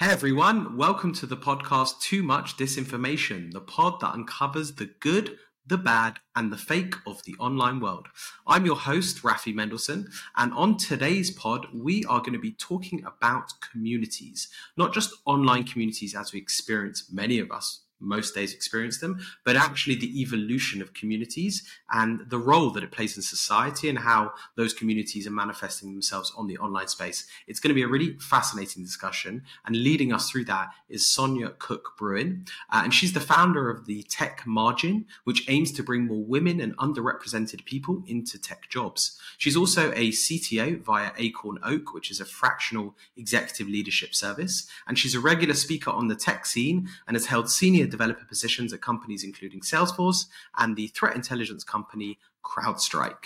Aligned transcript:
Hey 0.00 0.12
everyone, 0.12 0.76
welcome 0.76 1.12
to 1.14 1.26
the 1.26 1.36
podcast 1.36 2.00
Too 2.00 2.22
Much 2.22 2.56
Disinformation, 2.56 3.50
the 3.50 3.60
pod 3.60 3.98
that 3.98 4.14
uncovers 4.14 4.76
the 4.76 4.90
good, 5.00 5.38
the 5.66 5.76
bad, 5.76 6.20
and 6.36 6.52
the 6.52 6.56
fake 6.56 6.94
of 7.04 7.24
the 7.24 7.34
online 7.40 7.80
world. 7.80 8.06
I'm 8.46 8.64
your 8.64 8.76
host, 8.76 9.24
Rafi 9.24 9.52
Mendelson, 9.52 10.06
and 10.36 10.52
on 10.52 10.76
today's 10.76 11.32
pod, 11.32 11.66
we 11.74 12.04
are 12.04 12.20
going 12.20 12.34
to 12.34 12.38
be 12.38 12.52
talking 12.52 13.04
about 13.04 13.50
communities, 13.72 14.46
not 14.76 14.94
just 14.94 15.12
online 15.24 15.64
communities 15.64 16.14
as 16.14 16.32
we 16.32 16.38
experience 16.38 17.12
many 17.12 17.40
of 17.40 17.50
us 17.50 17.80
most 18.00 18.34
days 18.34 18.54
experience 18.54 18.98
them, 18.98 19.20
but 19.44 19.56
actually 19.56 19.96
the 19.96 20.20
evolution 20.20 20.80
of 20.80 20.94
communities 20.94 21.62
and 21.90 22.28
the 22.28 22.38
role 22.38 22.70
that 22.70 22.84
it 22.84 22.92
plays 22.92 23.16
in 23.16 23.22
society 23.22 23.88
and 23.88 23.98
how 23.98 24.32
those 24.56 24.72
communities 24.72 25.26
are 25.26 25.32
manifesting 25.32 25.92
themselves 25.92 26.32
on 26.36 26.46
the 26.46 26.58
online 26.58 26.88
space. 26.88 27.26
It's 27.46 27.60
going 27.60 27.70
to 27.70 27.74
be 27.74 27.82
a 27.82 27.88
really 27.88 28.16
fascinating 28.18 28.84
discussion. 28.84 29.42
And 29.64 29.76
leading 29.76 30.12
us 30.12 30.30
through 30.30 30.44
that 30.46 30.68
is 30.88 31.06
Sonia 31.06 31.50
Cook 31.58 31.94
Broen. 31.98 32.48
Uh, 32.70 32.82
and 32.84 32.94
she's 32.94 33.12
the 33.12 33.20
founder 33.20 33.70
of 33.70 33.86
the 33.86 34.02
Tech 34.04 34.46
Margin, 34.46 35.06
which 35.24 35.48
aims 35.48 35.72
to 35.72 35.82
bring 35.82 36.06
more 36.06 36.22
women 36.22 36.60
and 36.60 36.76
underrepresented 36.76 37.64
people 37.64 38.02
into 38.06 38.38
tech 38.38 38.68
jobs. 38.68 39.18
She's 39.38 39.56
also 39.56 39.90
a 39.92 40.10
CTO 40.10 40.82
via 40.82 41.10
AcornOak, 41.12 41.92
which 41.92 42.10
is 42.10 42.20
a 42.20 42.24
fractional 42.24 42.94
executive 43.16 43.68
leadership 43.68 44.14
service. 44.14 44.68
And 44.86 44.98
she's 44.98 45.14
a 45.14 45.20
regular 45.20 45.54
speaker 45.54 45.90
on 45.90 46.08
the 46.08 46.16
tech 46.16 46.46
scene 46.46 46.88
and 47.06 47.16
has 47.16 47.26
held 47.26 47.50
senior 47.50 47.86
developer 47.88 48.24
positions 48.24 48.72
at 48.72 48.80
companies 48.80 49.24
including 49.24 49.60
Salesforce 49.60 50.26
and 50.58 50.76
the 50.76 50.88
threat 50.88 51.16
intelligence 51.16 51.64
company 51.64 52.18
CrowdStrike. 52.44 53.24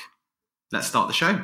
Let's 0.73 0.87
start 0.87 1.09
the 1.09 1.15
show. 1.15 1.39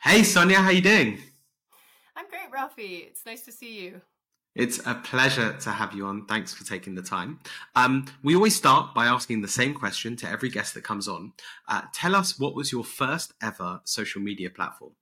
Hey 0.00 0.24
Sonia, 0.24 0.58
how 0.58 0.68
you 0.68 0.82
doing? 0.82 1.18
I'm 2.14 2.26
great, 2.28 2.50
Rafi. 2.52 3.06
It's 3.06 3.24
nice 3.24 3.46
to 3.46 3.52
see 3.52 3.80
you. 3.80 4.02
It's 4.54 4.78
a 4.86 4.94
pleasure 4.94 5.56
to 5.60 5.70
have 5.70 5.94
you 5.94 6.06
on. 6.06 6.26
Thanks 6.26 6.52
for 6.52 6.64
taking 6.64 6.94
the 6.94 7.02
time. 7.02 7.40
Um, 7.74 8.06
we 8.22 8.34
always 8.34 8.54
start 8.54 8.94
by 8.94 9.06
asking 9.06 9.40
the 9.40 9.48
same 9.48 9.72
question 9.72 10.14
to 10.16 10.28
every 10.28 10.50
guest 10.50 10.74
that 10.74 10.84
comes 10.84 11.08
on. 11.08 11.32
Uh, 11.68 11.82
tell 11.94 12.14
us 12.14 12.38
what 12.38 12.54
was 12.54 12.70
your 12.70 12.84
first 12.84 13.32
ever 13.42 13.80
social 13.84 14.20
media 14.20 14.50
platform? 14.50 14.92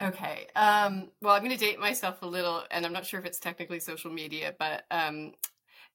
Okay. 0.00 0.46
Um, 0.56 1.10
well, 1.20 1.34
I'm 1.34 1.42
going 1.42 1.56
to 1.56 1.56
date 1.56 1.80
myself 1.80 2.22
a 2.22 2.26
little, 2.26 2.62
and 2.70 2.86
I'm 2.86 2.92
not 2.92 3.06
sure 3.06 3.20
if 3.20 3.26
it's 3.26 3.38
technically 3.38 3.80
social 3.80 4.12
media, 4.12 4.54
but 4.58 4.84
um, 4.90 5.32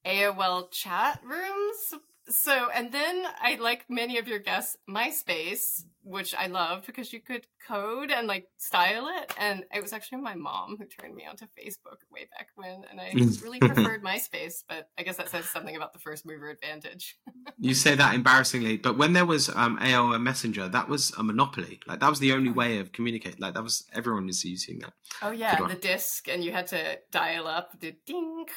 AOL 0.05 0.71
chat 0.71 1.21
rooms 1.23 1.93
so 2.29 2.69
and 2.73 2.91
then 2.91 3.25
i 3.41 3.55
like 3.55 3.85
many 3.89 4.17
of 4.17 4.27
your 4.27 4.39
guests 4.39 4.77
myspace 4.89 5.83
which 6.03 6.33
i 6.35 6.47
loved 6.47 6.85
because 6.85 7.11
you 7.11 7.19
could 7.19 7.45
code 7.67 8.11
and 8.11 8.27
like 8.27 8.47
style 8.57 9.07
it. 9.09 9.33
And 9.37 9.65
it 9.73 9.81
was 9.81 9.91
actually 9.91 10.21
my 10.21 10.35
mom 10.35 10.77
who 10.77 10.85
turned 10.85 11.15
me 11.15 11.25
onto 11.25 11.45
facebook 11.45 11.99
way 12.11 12.29
back 12.37 12.47
when 12.55 12.83
and 12.89 12.99
i 12.99 13.11
really 13.43 13.59
preferred 13.59 14.03
myspace 14.11 14.63
but 14.67 14.89
i 14.97 15.03
guess 15.03 15.17
that 15.17 15.29
says 15.29 15.45
something 15.45 15.75
about 15.75 15.93
the 15.93 15.99
first 15.99 16.25
mover 16.25 16.49
advantage. 16.49 17.17
You 17.59 17.73
say 17.73 17.95
that 17.95 18.13
embarrassingly 18.13 18.77
but 18.77 18.97
when 18.97 19.13
there 19.13 19.25
was 19.25 19.49
um 19.49 19.79
aol 19.79 20.21
messenger 20.21 20.67
that 20.69 20.87
was 20.87 21.11
a 21.17 21.23
monopoly. 21.23 21.79
Like 21.87 21.99
that 22.01 22.09
was 22.09 22.19
the 22.19 22.33
only 22.33 22.51
way 22.51 22.79
of 22.79 22.91
communicating. 22.91 23.39
Like 23.39 23.55
that 23.55 23.63
was 23.63 23.85
everyone 23.93 24.27
was 24.27 24.45
using 24.45 24.79
that. 24.79 24.93
Oh 25.21 25.31
yeah 25.31 25.55
the 25.67 25.75
disc 25.75 26.27
and 26.27 26.43
you 26.43 26.51
had 26.51 26.67
to 26.67 26.99
dial 27.11 27.47
up 27.47 27.79
the 27.79 27.95
ding. 28.05 28.45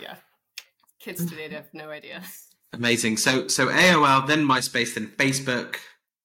Yeah. 0.00 0.16
Kids 0.98 1.24
today 1.24 1.48
have 1.48 1.72
no 1.72 1.88
idea 1.88 2.22
Amazing. 2.72 3.16
So 3.16 3.48
so 3.48 3.68
AOL, 3.68 4.26
then 4.26 4.44
MySpace, 4.44 4.94
then 4.94 5.08
Facebook, 5.08 5.76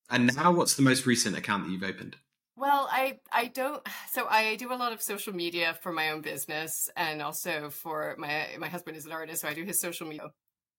and 0.10 0.36
now 0.36 0.52
what's 0.52 0.76
the 0.76 0.84
most 0.84 1.06
recent 1.06 1.38
account 1.38 1.66
that 1.66 1.72
you've 1.72 1.84
opened? 1.84 2.18
Well, 2.56 2.88
I 2.92 3.20
I 3.32 3.48
don't. 3.48 3.86
So 4.12 4.28
I 4.28 4.56
do 4.56 4.72
a 4.72 4.76
lot 4.76 4.94
of 4.94 5.02
social 5.02 5.34
media 5.34 5.78
for 5.82 5.92
my 5.92 6.12
own 6.12 6.22
business, 6.22 6.90
and 6.96 7.22
also 7.22 7.70
for 7.70 8.16
my 8.18 8.48
my 8.60 8.68
husband 8.68 8.96
is 8.96 9.06
an 9.06 9.12
artist, 9.12 9.42
so 9.42 9.48
I 9.48 9.54
do 9.54 9.64
his 9.64 9.80
social 9.80 10.08
media. 10.08 10.32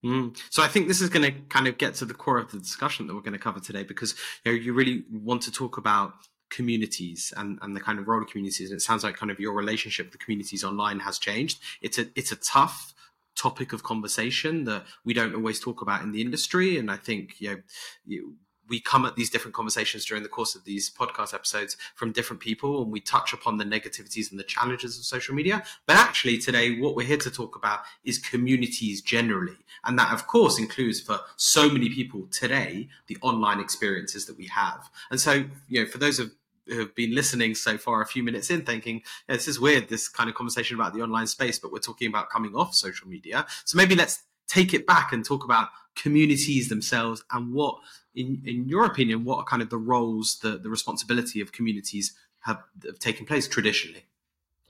Mm. 0.04 0.38
So 0.50 0.62
I 0.62 0.68
think 0.68 0.88
this 0.88 1.00
is 1.00 1.08
going 1.08 1.24
to 1.24 1.40
kind 1.48 1.66
of 1.66 1.78
get 1.78 1.94
to 1.94 2.04
the 2.04 2.14
core 2.14 2.38
of 2.38 2.52
the 2.52 2.58
discussion 2.58 3.06
that 3.06 3.14
we're 3.14 3.22
going 3.22 3.32
to 3.32 3.38
cover 3.38 3.60
today, 3.60 3.82
because 3.82 4.14
you 4.44 4.52
know 4.52 4.58
you 4.58 4.72
really 4.72 5.04
want 5.10 5.42
to 5.42 5.52
talk 5.52 5.78
about 5.78 6.14
communities 6.48 7.32
and, 7.36 7.58
and 7.60 7.74
the 7.74 7.80
kind 7.80 7.98
of 7.98 8.06
role 8.06 8.22
of 8.22 8.28
communities. 8.28 8.70
And 8.70 8.78
it 8.78 8.82
sounds 8.82 9.02
like 9.02 9.16
kind 9.16 9.32
of 9.32 9.40
your 9.40 9.52
relationship 9.52 10.06
with 10.06 10.12
the 10.12 10.18
communities 10.18 10.62
online 10.62 11.00
has 11.00 11.18
changed. 11.18 11.60
It's 11.82 11.98
a 11.98 12.06
it's 12.14 12.32
a 12.32 12.36
tough 12.36 12.94
topic 13.36 13.72
of 13.72 13.82
conversation 13.82 14.64
that 14.64 14.84
we 15.04 15.14
don't 15.14 15.34
always 15.34 15.60
talk 15.60 15.82
about 15.82 16.02
in 16.02 16.12
the 16.12 16.20
industry. 16.20 16.78
And 16.78 16.90
I 16.90 16.96
think, 16.96 17.40
you 17.40 17.50
know, 17.50 17.56
you, 18.06 18.36
we 18.68 18.80
come 18.80 19.04
at 19.04 19.14
these 19.14 19.30
different 19.30 19.54
conversations 19.54 20.04
during 20.04 20.22
the 20.22 20.28
course 20.28 20.54
of 20.54 20.64
these 20.64 20.90
podcast 20.90 21.32
episodes 21.32 21.76
from 21.94 22.12
different 22.12 22.40
people 22.40 22.82
and 22.82 22.90
we 22.90 23.00
touch 23.00 23.32
upon 23.32 23.58
the 23.58 23.64
negativities 23.64 24.30
and 24.30 24.40
the 24.40 24.44
challenges 24.44 24.98
of 24.98 25.04
social 25.04 25.34
media. 25.34 25.62
But 25.86 25.96
actually 25.96 26.38
today, 26.38 26.78
what 26.78 26.96
we're 26.96 27.06
here 27.06 27.16
to 27.18 27.30
talk 27.30 27.56
about 27.56 27.80
is 28.04 28.18
communities 28.18 29.00
generally. 29.00 29.56
And 29.84 29.98
that 29.98 30.12
of 30.12 30.26
course 30.26 30.58
includes 30.58 31.00
for 31.00 31.20
so 31.36 31.68
many 31.68 31.88
people 31.88 32.26
today, 32.30 32.88
the 33.06 33.18
online 33.22 33.60
experiences 33.60 34.26
that 34.26 34.36
we 34.36 34.46
have. 34.46 34.90
And 35.10 35.20
so, 35.20 35.44
you 35.68 35.84
know, 35.84 35.86
for 35.86 35.98
those 35.98 36.18
of 36.18 36.32
have 36.70 36.94
been 36.94 37.14
listening 37.14 37.54
so 37.54 37.78
far 37.78 38.02
a 38.02 38.06
few 38.06 38.22
minutes 38.22 38.50
in 38.50 38.62
thinking 38.62 39.02
yeah, 39.28 39.36
this 39.36 39.48
is 39.48 39.60
weird 39.60 39.88
this 39.88 40.08
kind 40.08 40.28
of 40.28 40.34
conversation 40.34 40.74
about 40.74 40.94
the 40.94 41.02
online 41.02 41.26
space 41.26 41.58
but 41.58 41.72
we're 41.72 41.78
talking 41.78 42.08
about 42.08 42.30
coming 42.30 42.54
off 42.54 42.74
social 42.74 43.08
media. 43.08 43.46
So 43.64 43.76
maybe 43.76 43.94
let's 43.94 44.22
take 44.48 44.74
it 44.74 44.86
back 44.86 45.12
and 45.12 45.24
talk 45.24 45.44
about 45.44 45.68
communities 45.94 46.68
themselves 46.68 47.24
and 47.32 47.52
what 47.52 47.78
in 48.14 48.42
in 48.44 48.68
your 48.68 48.84
opinion 48.84 49.24
what 49.24 49.38
are 49.38 49.44
kind 49.44 49.62
of 49.62 49.70
the 49.70 49.78
roles 49.78 50.38
the 50.42 50.58
the 50.58 50.68
responsibility 50.68 51.40
of 51.40 51.52
communities 51.52 52.14
have, 52.46 52.62
have 52.84 52.98
taken 52.98 53.26
place 53.26 53.46
traditionally? 53.48 54.04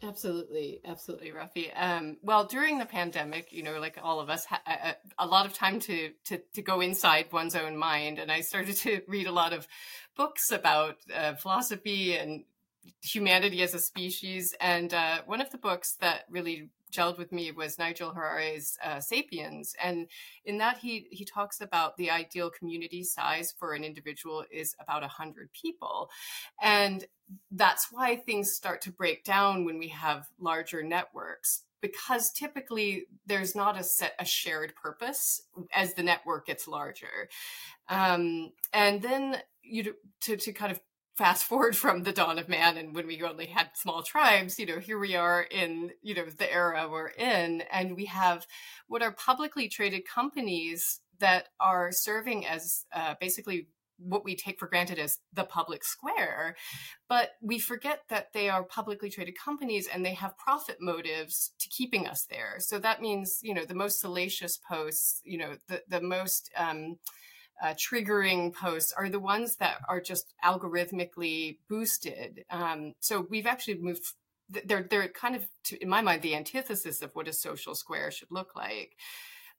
Absolutely, 0.02 0.80
absolutely, 0.84 1.30
Rafi. 1.30 1.70
Um, 1.74 2.18
well, 2.22 2.44
during 2.44 2.78
the 2.78 2.84
pandemic, 2.84 3.50
you 3.50 3.62
know, 3.62 3.80
like 3.80 3.98
all 4.02 4.20
of 4.20 4.28
us, 4.28 4.44
had 4.44 4.60
a, 4.66 4.94
a, 5.18 5.26
lot 5.26 5.46
of 5.46 5.54
time 5.54 5.80
to, 5.80 6.10
to 6.26 6.38
to 6.52 6.60
go 6.60 6.82
inside 6.82 7.32
one's 7.32 7.56
own 7.56 7.78
mind, 7.78 8.18
and 8.18 8.30
I 8.30 8.42
started 8.42 8.76
to 8.78 9.00
read 9.08 9.26
a 9.26 9.32
lot 9.32 9.54
of 9.54 9.66
books 10.16 10.50
about 10.50 10.96
uh, 11.14 11.34
philosophy 11.34 12.16
and 12.16 12.44
humanity 13.02 13.62
as 13.62 13.74
a 13.74 13.78
species. 13.78 14.54
And 14.60 14.92
uh, 14.94 15.18
one 15.26 15.40
of 15.40 15.50
the 15.50 15.58
books 15.58 15.96
that 16.00 16.24
really 16.30 16.70
gelled 16.92 17.18
with 17.18 17.32
me 17.32 17.50
was 17.52 17.76
Yuval 17.76 18.14
Harari's 18.14 18.78
uh, 18.82 19.00
*Sapiens*, 19.00 19.74
and 19.82 20.08
in 20.44 20.58
that 20.58 20.78
he 20.78 21.08
he 21.10 21.24
talks 21.24 21.60
about 21.60 21.96
the 21.96 22.10
ideal 22.10 22.50
community 22.50 23.02
size 23.02 23.52
for 23.58 23.72
an 23.72 23.84
individual 23.84 24.44
is 24.50 24.74
about 24.80 25.02
hundred 25.04 25.50
people, 25.52 26.10
and 26.62 27.04
that's 27.50 27.88
why 27.90 28.16
things 28.16 28.52
start 28.52 28.80
to 28.82 28.92
break 28.92 29.24
down 29.24 29.64
when 29.64 29.78
we 29.78 29.88
have 29.88 30.28
larger 30.38 30.82
networks 30.82 31.62
because 31.82 32.32
typically 32.32 33.06
there's 33.26 33.54
not 33.54 33.78
a 33.78 33.82
set 33.82 34.14
a 34.18 34.24
shared 34.24 34.74
purpose 34.74 35.42
as 35.74 35.92
the 35.94 36.02
network 36.02 36.46
gets 36.46 36.66
larger 36.66 37.28
um, 37.88 38.52
and 38.72 39.02
then 39.02 39.36
you 39.68 39.94
to 40.22 40.36
to 40.36 40.52
kind 40.52 40.72
of 40.72 40.80
fast 41.16 41.44
forward 41.44 41.76
from 41.76 42.02
the 42.02 42.12
dawn 42.12 42.38
of 42.38 42.48
man 42.48 42.76
and 42.76 42.94
when 42.94 43.06
we 43.06 43.22
only 43.22 43.46
had 43.46 43.70
small 43.74 44.02
tribes 44.02 44.58
you 44.58 44.66
know 44.66 44.78
here 44.78 44.98
we 44.98 45.16
are 45.16 45.42
in 45.42 45.90
you 46.02 46.14
know 46.14 46.26
the 46.26 46.52
era 46.52 46.88
we're 46.90 47.08
in 47.08 47.62
and 47.72 47.96
we 47.96 48.04
have 48.04 48.46
what 48.86 49.02
are 49.02 49.12
publicly 49.12 49.68
traded 49.68 50.02
companies 50.06 51.00
that 51.18 51.48
are 51.58 51.90
serving 51.90 52.46
as 52.46 52.84
uh, 52.94 53.14
basically 53.18 53.68
what 53.98 54.24
we 54.26 54.36
take 54.36 54.58
for 54.58 54.66
granted 54.66 54.98
as 54.98 55.18
the 55.32 55.44
public 55.44 55.82
square 55.82 56.54
but 57.08 57.30
we 57.40 57.58
forget 57.58 58.00
that 58.10 58.32
they 58.34 58.50
are 58.50 58.62
publicly 58.62 59.08
traded 59.08 59.34
companies 59.42 59.88
and 59.92 60.04
they 60.04 60.12
have 60.12 60.36
profit 60.36 60.76
motives 60.80 61.52
to 61.58 61.68
keeping 61.68 62.06
us 62.06 62.26
there. 62.28 62.56
So 62.58 62.78
that 62.80 63.00
means 63.00 63.38
you 63.42 63.54
know 63.54 63.64
the 63.64 63.74
most 63.74 64.00
salacious 64.00 64.58
posts 64.58 65.20
you 65.24 65.38
know 65.38 65.56
the 65.68 65.82
the 65.88 66.00
most 66.00 66.50
um, 66.56 66.98
uh, 67.62 67.74
triggering 67.74 68.54
posts 68.54 68.92
are 68.92 69.08
the 69.08 69.20
ones 69.20 69.56
that 69.56 69.78
are 69.88 70.00
just 70.00 70.34
algorithmically 70.44 71.58
boosted. 71.68 72.44
Um, 72.50 72.94
so 73.00 73.26
we've 73.30 73.46
actually 73.46 73.78
moved. 73.78 74.04
They're 74.48 74.86
they're 74.88 75.08
kind 75.08 75.36
of, 75.36 75.46
to, 75.64 75.82
in 75.82 75.88
my 75.88 76.02
mind, 76.02 76.22
the 76.22 76.36
antithesis 76.36 77.02
of 77.02 77.10
what 77.14 77.28
a 77.28 77.32
social 77.32 77.74
square 77.74 78.10
should 78.10 78.30
look 78.30 78.54
like. 78.54 78.96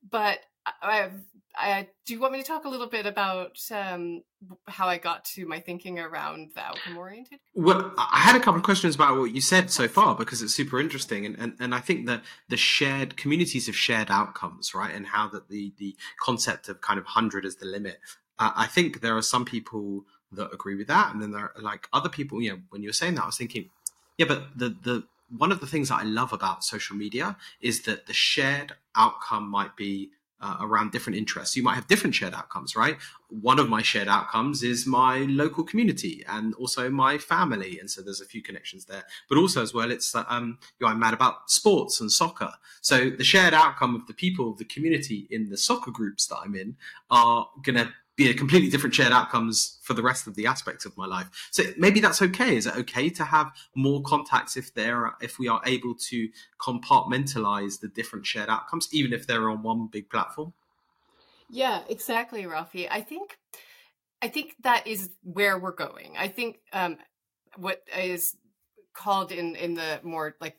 But 0.09 0.39
I, 0.81 1.09
I, 1.55 1.87
do 2.05 2.13
you 2.13 2.19
want 2.19 2.33
me 2.33 2.41
to 2.41 2.47
talk 2.47 2.65
a 2.65 2.69
little 2.69 2.87
bit 2.87 3.05
about 3.05 3.57
um, 3.71 4.23
how 4.67 4.87
I 4.87 4.97
got 4.97 5.25
to 5.25 5.45
my 5.47 5.59
thinking 5.59 5.99
around 5.99 6.51
the 6.53 6.61
outcome 6.61 6.97
oriented? 6.97 7.39
Well, 7.55 7.93
I 7.97 8.19
had 8.19 8.35
a 8.35 8.39
couple 8.39 8.57
of 8.57 8.63
questions 8.63 8.95
about 8.95 9.17
what 9.17 9.33
you 9.33 9.41
said 9.41 9.71
so 9.71 9.87
far 9.87 10.15
because 10.15 10.41
it's 10.41 10.53
super 10.53 10.79
interesting, 10.79 11.25
and, 11.25 11.35
and, 11.37 11.53
and 11.59 11.73
I 11.73 11.79
think 11.79 12.05
that 12.07 12.21
the 12.49 12.57
shared 12.57 13.17
communities 13.17 13.67
of 13.67 13.75
shared 13.75 14.11
outcomes, 14.11 14.73
right, 14.75 14.93
and 14.93 15.07
how 15.07 15.27
that 15.29 15.49
the 15.49 15.73
the 15.77 15.95
concept 16.21 16.69
of 16.69 16.81
kind 16.81 16.99
of 16.99 17.05
hundred 17.05 17.45
as 17.45 17.55
the 17.55 17.65
limit. 17.65 17.99
Uh, 18.39 18.51
I 18.55 18.67
think 18.67 19.01
there 19.01 19.17
are 19.17 19.23
some 19.23 19.45
people 19.45 20.05
that 20.31 20.53
agree 20.53 20.75
with 20.75 20.87
that, 20.87 21.13
and 21.13 21.21
then 21.21 21.31
there 21.31 21.51
are 21.55 21.61
like 21.61 21.87
other 21.91 22.09
people. 22.09 22.41
You 22.41 22.51
know, 22.51 22.59
when 22.69 22.83
you 22.83 22.89
were 22.89 22.93
saying 22.93 23.15
that, 23.15 23.23
I 23.23 23.27
was 23.27 23.37
thinking, 23.37 23.69
yeah, 24.17 24.27
but 24.27 24.43
the 24.55 24.75
the 24.83 25.03
one 25.35 25.51
of 25.51 25.59
the 25.59 25.67
things 25.67 25.89
that 25.89 25.99
I 25.99 26.03
love 26.03 26.31
about 26.31 26.63
social 26.63 26.95
media 26.95 27.35
is 27.59 27.81
that 27.81 28.05
the 28.05 28.13
shared 28.13 28.73
outcome 28.95 29.49
might 29.49 29.75
be 29.75 30.11
uh, 30.39 30.57
around 30.61 30.91
different 30.91 31.17
interests. 31.17 31.55
You 31.55 31.63
might 31.63 31.75
have 31.75 31.87
different 31.87 32.15
shared 32.15 32.33
outcomes, 32.33 32.75
right? 32.75 32.97
One 33.29 33.59
of 33.59 33.69
my 33.69 33.81
shared 33.81 34.07
outcomes 34.07 34.63
is 34.63 34.85
my 34.85 35.19
local 35.19 35.63
community 35.63 36.23
and 36.27 36.53
also 36.55 36.89
my 36.89 37.17
family, 37.17 37.79
and 37.79 37.89
so 37.89 38.01
there's 38.01 38.21
a 38.21 38.25
few 38.25 38.41
connections 38.41 38.85
there. 38.85 39.03
But 39.29 39.37
also 39.37 39.61
as 39.61 39.73
well, 39.73 39.91
it's 39.91 40.15
um, 40.15 40.59
you 40.79 40.85
know, 40.85 40.91
I'm 40.91 40.99
mad 40.99 41.13
about 41.13 41.49
sports 41.49 41.99
and 41.99 42.11
soccer. 42.11 42.51
So 42.81 43.09
the 43.09 43.23
shared 43.23 43.53
outcome 43.53 43.95
of 43.95 44.07
the 44.07 44.13
people 44.13 44.51
of 44.51 44.57
the 44.57 44.65
community 44.65 45.27
in 45.29 45.49
the 45.49 45.57
soccer 45.57 45.91
groups 45.91 46.27
that 46.27 46.37
I'm 46.43 46.55
in 46.55 46.77
are 47.09 47.47
going 47.63 47.75
be 48.17 48.29
a 48.29 48.33
completely 48.33 48.69
different 48.69 48.95
shared 48.95 49.13
outcomes 49.13 49.77
for 49.83 49.93
the 49.93 50.01
rest 50.01 50.27
of 50.27 50.35
the 50.35 50.47
aspects 50.47 50.85
of 50.85 50.97
my 50.97 51.05
life. 51.05 51.29
So 51.51 51.63
maybe 51.77 51.99
that's 51.99 52.21
okay. 52.21 52.57
Is 52.57 52.65
it 52.65 52.75
okay 52.75 53.09
to 53.11 53.23
have 53.23 53.51
more 53.75 54.01
contacts 54.01 54.57
if 54.57 54.73
there 54.73 55.13
if 55.21 55.39
we 55.39 55.47
are 55.47 55.61
able 55.65 55.93
to 56.09 56.27
compartmentalize 56.59 57.79
the 57.79 57.87
different 57.87 58.25
shared 58.25 58.49
outcomes, 58.49 58.89
even 58.91 59.13
if 59.13 59.27
they're 59.27 59.49
on 59.49 59.61
one 59.61 59.87
big 59.87 60.09
platform? 60.09 60.53
Yeah, 61.49 61.81
exactly, 61.87 62.43
Rafi. 62.43 62.87
I 62.89 63.01
think 63.01 63.37
I 64.21 64.27
think 64.27 64.55
that 64.63 64.87
is 64.87 65.11
where 65.23 65.57
we're 65.59 65.71
going. 65.71 66.15
I 66.17 66.27
think 66.27 66.59
um, 66.73 66.97
what 67.55 67.83
is 67.97 68.35
called 68.93 69.31
in 69.31 69.55
in 69.55 69.75
the 69.75 69.99
more 70.03 70.35
like 70.41 70.57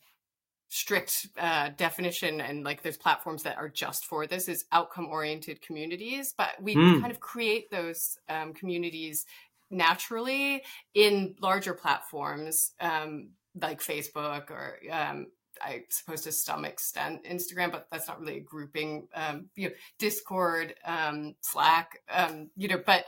strict 0.69 1.29
uh, 1.39 1.71
definition 1.77 2.41
and 2.41 2.65
like 2.65 2.83
there's 2.83 2.97
platforms 2.97 3.43
that 3.43 3.57
are 3.57 3.69
just 3.69 4.05
for 4.05 4.27
this 4.27 4.49
is 4.49 4.67
outcome 4.71 5.07
oriented 5.07 5.63
communities 5.63 6.35
but 6.37 6.51
we 6.61 6.77
mm. 6.77 7.01
kind 7.01 7.11
of 7.11 7.21
create 7.21 7.71
those 7.71 8.19
um, 8.29 8.53
communities 8.53 9.25
naturally 9.71 10.63
in 10.95 11.35
larger 11.41 11.73
platforms 11.73 12.73
um, 12.81 13.31
like 13.61 13.81
facebook 13.81 14.51
or 14.51 14.79
um, 14.93 15.27
I 15.63 15.85
suppose 15.91 16.23
to 16.23 16.33
some 16.33 16.65
extent 16.65 17.25
Instagram, 17.25 17.73
but 17.73 17.89
that's 17.91 18.09
not 18.09 18.21
really 18.21 18.37
a 18.37 18.41
grouping. 18.41 19.09
Um, 19.15 19.47
you 19.57 19.69
know, 19.69 19.75
Discord, 19.99 20.75
um, 20.85 21.35
Slack, 21.41 22.01
um, 22.11 22.51
you 22.57 22.69
know. 22.69 22.81
But 22.85 23.07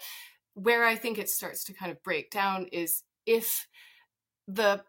where 0.54 0.84
I 0.84 0.96
think 0.96 1.18
it 1.18 1.28
starts 1.28 1.64
to 1.64 1.72
kind 1.72 1.92
of 1.92 2.02
break 2.02 2.30
down 2.30 2.66
is 2.72 3.02
if 3.26 3.66
the 4.48 4.82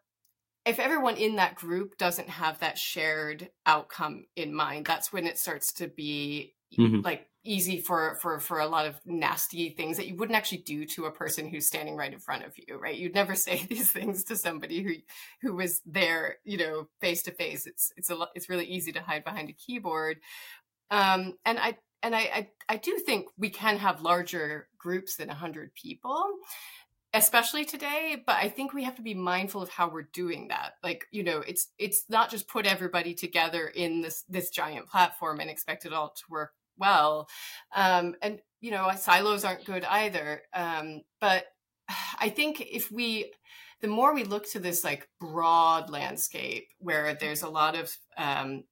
if 0.65 0.79
everyone 0.79 1.17
in 1.17 1.37
that 1.37 1.55
group 1.55 1.97
doesn't 1.97 2.29
have 2.29 2.59
that 2.59 2.77
shared 2.77 3.49
outcome 3.65 4.25
in 4.35 4.53
mind 4.53 4.85
that's 4.85 5.11
when 5.11 5.25
it 5.25 5.37
starts 5.37 5.73
to 5.73 5.87
be 5.87 6.53
mm-hmm. 6.77 7.01
like 7.01 7.27
easy 7.43 7.81
for 7.81 8.15
for 8.21 8.39
for 8.39 8.59
a 8.59 8.67
lot 8.67 8.85
of 8.85 8.99
nasty 9.05 9.71
things 9.71 9.97
that 9.97 10.07
you 10.07 10.15
wouldn't 10.15 10.37
actually 10.37 10.59
do 10.59 10.85
to 10.85 11.05
a 11.05 11.11
person 11.11 11.47
who's 11.47 11.65
standing 11.65 11.95
right 11.95 12.13
in 12.13 12.19
front 12.19 12.45
of 12.45 12.53
you 12.55 12.77
right? 12.77 12.97
You'd 12.97 13.15
never 13.15 13.35
say 13.35 13.65
these 13.67 13.91
things 13.91 14.23
to 14.25 14.35
somebody 14.35 14.83
who 14.83 14.93
who 15.41 15.55
was 15.55 15.81
there 15.85 16.37
you 16.43 16.57
know 16.57 16.87
face 16.99 17.23
to 17.23 17.31
face. 17.31 17.65
It's 17.65 17.91
it's 17.97 18.09
a 18.09 18.15
lot 18.15 18.29
it's 18.35 18.49
really 18.49 18.65
easy 18.65 18.91
to 18.91 19.01
hide 19.01 19.23
behind 19.23 19.49
a 19.49 19.53
keyboard. 19.53 20.17
Um 20.91 21.37
and 21.45 21.57
i 21.57 21.77
and 22.03 22.15
I, 22.15 22.19
I 22.19 22.49
i 22.69 22.77
do 22.77 22.97
think 22.97 23.27
we 23.37 23.49
can 23.49 23.77
have 23.77 24.01
larger 24.01 24.67
groups 24.77 25.15
than 25.15 25.27
100 25.27 25.73
people 25.73 26.23
especially 27.13 27.65
today 27.65 28.21
but 28.25 28.37
i 28.37 28.47
think 28.47 28.73
we 28.73 28.83
have 28.83 28.95
to 28.95 29.01
be 29.01 29.13
mindful 29.13 29.61
of 29.61 29.69
how 29.69 29.89
we're 29.89 30.07
doing 30.13 30.47
that. 30.49 30.73
Like 30.83 31.05
you 31.11 31.23
know 31.23 31.39
it's 31.39 31.67
it's 31.77 32.05
not 32.09 32.29
just 32.29 32.47
put 32.47 32.65
everybody 32.65 33.13
together 33.13 33.67
in 33.67 34.01
this 34.01 34.23
this 34.29 34.49
giant 34.49 34.87
platform 34.87 35.39
and 35.39 35.49
expect 35.49 35.85
it 35.85 35.93
all 35.93 36.09
to 36.09 36.23
work 36.29 36.51
well. 36.77 37.27
Um 37.75 38.15
and 38.21 38.39
you 38.59 38.71
know 38.71 38.89
silos 38.97 39.43
aren't 39.43 39.65
good 39.65 39.85
either. 39.85 40.41
Um 40.53 41.01
but 41.19 41.45
i 42.19 42.29
think 42.29 42.61
if 42.61 42.91
we 42.91 43.31
the 43.81 43.87
more 43.87 44.13
we 44.13 44.23
look 44.23 44.47
to 44.51 44.59
this 44.59 44.83
like 44.83 45.09
broad 45.19 45.89
landscape 45.89 46.67
where 46.77 47.15
there's 47.15 47.41
a 47.41 47.49
lot 47.49 47.75
of 47.75 47.91
um, 48.15 48.63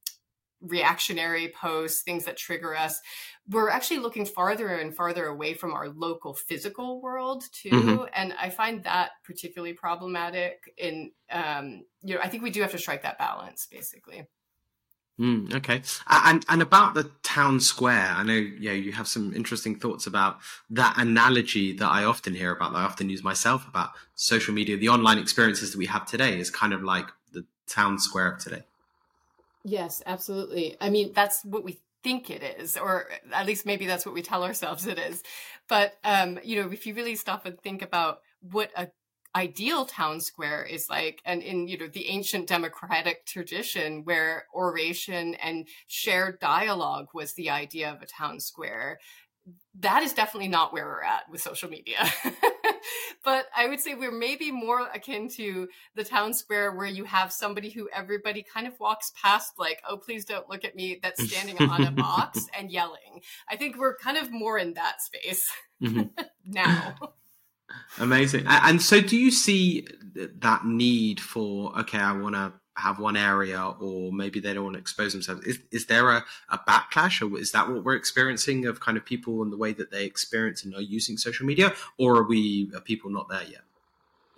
reactionary 0.60 1.52
posts, 1.60 2.02
things 2.02 2.24
that 2.24 2.36
trigger 2.36 2.74
us, 2.74 3.00
we're 3.48 3.70
actually 3.70 3.98
looking 3.98 4.26
farther 4.26 4.68
and 4.68 4.94
farther 4.94 5.26
away 5.26 5.54
from 5.54 5.72
our 5.72 5.88
local 5.88 6.34
physical 6.34 7.00
world 7.00 7.44
too. 7.52 7.70
Mm-hmm. 7.70 8.04
And 8.14 8.34
I 8.40 8.50
find 8.50 8.84
that 8.84 9.10
particularly 9.24 9.72
problematic. 9.72 10.72
In 10.76 11.12
um, 11.30 11.84
you 12.02 12.14
know, 12.14 12.20
I 12.22 12.28
think 12.28 12.42
we 12.42 12.50
do 12.50 12.62
have 12.62 12.72
to 12.72 12.78
strike 12.78 13.02
that 13.02 13.18
balance, 13.18 13.66
basically. 13.70 14.26
Mm, 15.20 15.54
okay, 15.54 15.82
and 16.08 16.46
and 16.48 16.62
about 16.62 16.94
the 16.94 17.10
town 17.22 17.60
square, 17.60 18.14
I 18.16 18.22
know 18.22 18.32
yeah 18.32 18.72
you 18.72 18.92
have 18.92 19.06
some 19.06 19.34
interesting 19.34 19.78
thoughts 19.78 20.06
about 20.06 20.38
that 20.70 20.94
analogy 20.96 21.76
that 21.76 21.88
I 21.88 22.04
often 22.04 22.34
hear 22.34 22.52
about. 22.52 22.72
That 22.72 22.78
I 22.78 22.84
often 22.84 23.10
use 23.10 23.22
myself 23.22 23.68
about 23.68 23.90
social 24.14 24.54
media. 24.54 24.78
The 24.78 24.88
online 24.88 25.18
experiences 25.18 25.72
that 25.72 25.78
we 25.78 25.86
have 25.86 26.06
today 26.06 26.38
is 26.38 26.50
kind 26.50 26.72
of 26.72 26.82
like 26.82 27.06
the 27.32 27.44
town 27.66 27.98
square 27.98 28.32
of 28.32 28.38
today. 28.38 28.62
Yes, 29.64 30.02
absolutely. 30.06 30.76
I 30.80 30.90
mean, 30.90 31.12
that's 31.14 31.44
what 31.44 31.64
we 31.64 31.78
think 32.02 32.30
it 32.30 32.42
is, 32.58 32.76
or 32.76 33.06
at 33.32 33.46
least 33.46 33.66
maybe 33.66 33.86
that's 33.86 34.06
what 34.06 34.14
we 34.14 34.22
tell 34.22 34.42
ourselves 34.44 34.86
it 34.86 34.98
is. 34.98 35.22
But 35.68 35.94
um, 36.02 36.38
you 36.42 36.62
know, 36.62 36.70
if 36.72 36.86
you 36.86 36.94
really 36.94 37.14
stop 37.16 37.44
and 37.46 37.60
think 37.60 37.82
about 37.82 38.20
what 38.40 38.70
a 38.76 38.88
ideal 39.36 39.84
town 39.84 40.20
square 40.20 40.64
is 40.64 40.88
like 40.90 41.22
and 41.24 41.40
in 41.40 41.68
you 41.68 41.78
know 41.78 41.86
the 41.86 42.08
ancient 42.08 42.48
democratic 42.48 43.24
tradition 43.26 44.02
where 44.04 44.44
oration 44.52 45.36
and 45.36 45.68
shared 45.86 46.40
dialogue 46.40 47.06
was 47.14 47.34
the 47.34 47.48
idea 47.48 47.92
of 47.92 48.02
a 48.02 48.06
town 48.06 48.40
square 48.40 48.98
that 49.78 50.02
is 50.02 50.12
definitely 50.12 50.48
not 50.48 50.72
where 50.72 50.86
we're 50.86 51.02
at 51.02 51.30
with 51.30 51.40
social 51.40 51.68
media. 51.70 51.98
but 53.24 53.46
I 53.56 53.68
would 53.68 53.80
say 53.80 53.94
we're 53.94 54.10
maybe 54.10 54.50
more 54.50 54.88
akin 54.94 55.28
to 55.30 55.68
the 55.94 56.04
town 56.04 56.34
square 56.34 56.72
where 56.72 56.86
you 56.86 57.04
have 57.04 57.32
somebody 57.32 57.70
who 57.70 57.88
everybody 57.92 58.42
kind 58.42 58.66
of 58.66 58.78
walks 58.80 59.12
past, 59.20 59.54
like, 59.58 59.80
oh, 59.88 59.96
please 59.96 60.24
don't 60.24 60.48
look 60.48 60.64
at 60.64 60.76
me, 60.76 60.98
that's 61.02 61.22
standing 61.28 61.58
on 61.58 61.84
a 61.84 61.90
box 61.90 62.46
and 62.58 62.70
yelling. 62.70 63.22
I 63.48 63.56
think 63.56 63.78
we're 63.78 63.96
kind 63.96 64.16
of 64.16 64.30
more 64.30 64.58
in 64.58 64.74
that 64.74 65.02
space 65.02 65.50
mm-hmm. 65.82 66.02
now. 66.46 66.96
Amazing. 67.98 68.46
And 68.46 68.82
so, 68.82 69.00
do 69.00 69.16
you 69.16 69.30
see 69.30 69.86
that 70.14 70.64
need 70.64 71.20
for, 71.20 71.78
okay, 71.80 71.98
I 71.98 72.12
want 72.12 72.34
to 72.34 72.52
have 72.80 72.98
one 72.98 73.16
area 73.16 73.74
or 73.80 74.12
maybe 74.12 74.40
they 74.40 74.54
don't 74.54 74.64
want 74.64 74.74
to 74.74 74.80
expose 74.80 75.12
themselves. 75.12 75.46
Is, 75.46 75.58
is 75.70 75.86
there 75.86 76.10
a, 76.10 76.24
a 76.48 76.58
backlash 76.58 77.20
or 77.22 77.38
is 77.38 77.52
that 77.52 77.68
what 77.68 77.84
we're 77.84 77.94
experiencing 77.94 78.66
of 78.66 78.80
kind 78.80 78.96
of 78.96 79.04
people 79.04 79.42
and 79.42 79.52
the 79.52 79.56
way 79.56 79.72
that 79.72 79.90
they 79.90 80.04
experience 80.04 80.64
and 80.64 80.74
are 80.74 80.80
using 80.80 81.16
social 81.16 81.46
media 81.46 81.72
or 81.98 82.16
are 82.16 82.22
we 82.22 82.70
are 82.74 82.80
people 82.80 83.10
not 83.10 83.28
there 83.28 83.44
yet 83.44 83.62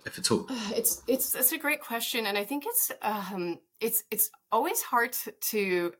if 0.05 0.17
at 0.17 0.31
all? 0.31 0.47
It's 0.75 1.01
it's 1.07 1.33
it's 1.35 1.51
a 1.51 1.57
great 1.57 1.81
question. 1.81 2.25
And 2.25 2.37
i 2.37 2.43
think 2.43 2.65
it's 2.65 2.91
um 3.01 3.59
it's 3.79 4.03
it's 4.11 4.29
always 4.51 4.81
hard 4.81 5.13
to, 5.51 5.93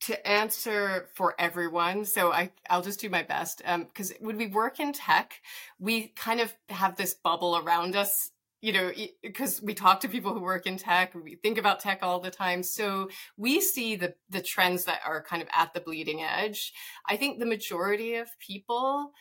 to 0.00 0.28
answer 0.28 1.08
for 1.14 1.34
everyone. 1.38 2.04
So 2.04 2.32
i 2.32 2.50
i'll 2.68 2.82
just 2.82 3.00
do 3.00 3.08
my 3.08 3.22
best. 3.22 3.62
Um 3.64 3.84
because 3.84 4.12
when 4.20 4.36
we 4.36 4.46
work 4.46 4.80
in 4.80 4.92
tech 4.92 5.40
we 5.78 6.08
kind 6.08 6.40
of 6.40 6.54
have 6.68 6.96
this 6.96 7.14
bubble 7.14 7.56
around 7.56 7.96
us 7.96 8.29
you 8.60 8.72
know, 8.72 8.92
because 9.22 9.62
we 9.62 9.74
talk 9.74 10.00
to 10.00 10.08
people 10.08 10.34
who 10.34 10.40
work 10.40 10.66
in 10.66 10.76
tech, 10.76 11.14
we 11.14 11.36
think 11.36 11.56
about 11.56 11.80
tech 11.80 12.00
all 12.02 12.20
the 12.20 12.30
time. 12.30 12.62
So 12.62 13.08
we 13.36 13.60
see 13.60 13.96
the 13.96 14.14
the 14.28 14.42
trends 14.42 14.84
that 14.84 15.00
are 15.06 15.22
kind 15.22 15.42
of 15.42 15.48
at 15.54 15.72
the 15.72 15.80
bleeding 15.80 16.22
edge. 16.22 16.72
I 17.08 17.16
think 17.16 17.38
the 17.38 17.46
majority 17.46 18.16
of 18.16 18.28
people, 18.38 19.12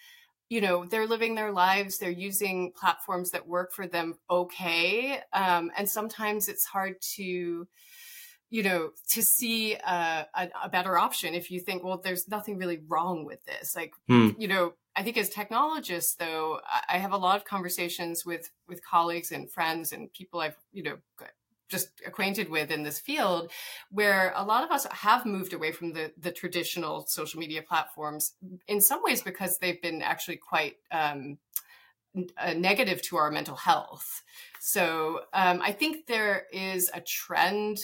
you 0.50 0.60
know, 0.60 0.86
they're 0.86 1.08
living 1.08 1.36
their 1.36 1.51
lives, 1.51 1.98
they're 1.98 2.10
using 2.10 2.74
platforms 2.75 3.31
that 3.31 3.48
work 3.48 3.72
for 3.72 3.88
them 3.88 4.15
okay, 4.29 5.22
um, 5.31 5.72
and 5.77 5.88
sometimes 5.88 6.50
it's 6.50 6.65
hard 6.65 6.96
to 7.15 7.67
you 8.51 8.63
know 8.63 8.89
to 9.08 9.22
see 9.22 9.75
a, 9.75 10.25
a, 10.34 10.50
a, 10.63 10.69
better 10.69 10.98
option 10.98 11.36
if 11.36 11.51
you 11.51 11.60
think 11.60 11.84
well 11.84 12.01
there's 12.03 12.27
nothing 12.27 12.58
really 12.58 12.79
wrong 12.88 13.24
with 13.24 13.46
this 13.46 13.75
like 13.75 13.93
hmm. 14.08 14.29
you 14.39 14.48
know 14.48 14.74
I 15.00 15.01
think 15.01 15.15
as 15.15 15.29
technologists, 15.29 16.15
though, 16.15 16.60
I 16.89 16.98
have 16.98 17.13
a 17.13 17.18
lot 17.18 17.38
of 17.38 17.46
conversations 17.46 18.25
with 18.25 18.51
with 18.68 18.86
colleagues 18.86 19.32
and 19.32 19.50
friends 19.50 19.94
and 19.94 20.12
people 20.12 20.41
I've 20.41 20.58
you 20.74 20.84
know 20.84 20.98
just 21.70 21.89
acquainted 22.06 22.50
with 22.50 22.70
in 22.70 22.84
this 22.84 23.00
field, 23.00 23.50
where 23.91 24.34
a 24.36 24.44
lot 24.44 24.65
of 24.65 24.72
us 24.72 24.86
have 24.91 25.25
moved 25.25 25.53
away 25.53 25.72
from 25.72 25.94
the 25.94 26.12
the 26.18 26.34
traditional 26.34 27.08
social 27.08 27.39
media 27.39 27.62
platforms 27.62 28.34
in 28.68 28.82
some 28.82 29.01
ways 29.01 29.24
because 29.24 29.58
they've 29.58 29.82
been 29.82 30.01
actually 30.01 30.36
quite 30.36 30.75
um, 30.91 31.38
uh, 32.38 32.53
negative 32.53 33.01
to 33.03 33.15
our 33.15 33.32
mental 33.32 33.56
health. 33.56 34.22
So 34.60 35.22
um, 35.32 35.62
I 35.62 35.72
think 35.72 36.08
there 36.08 36.48
is 36.51 36.91
a 36.94 37.00
trend 37.00 37.77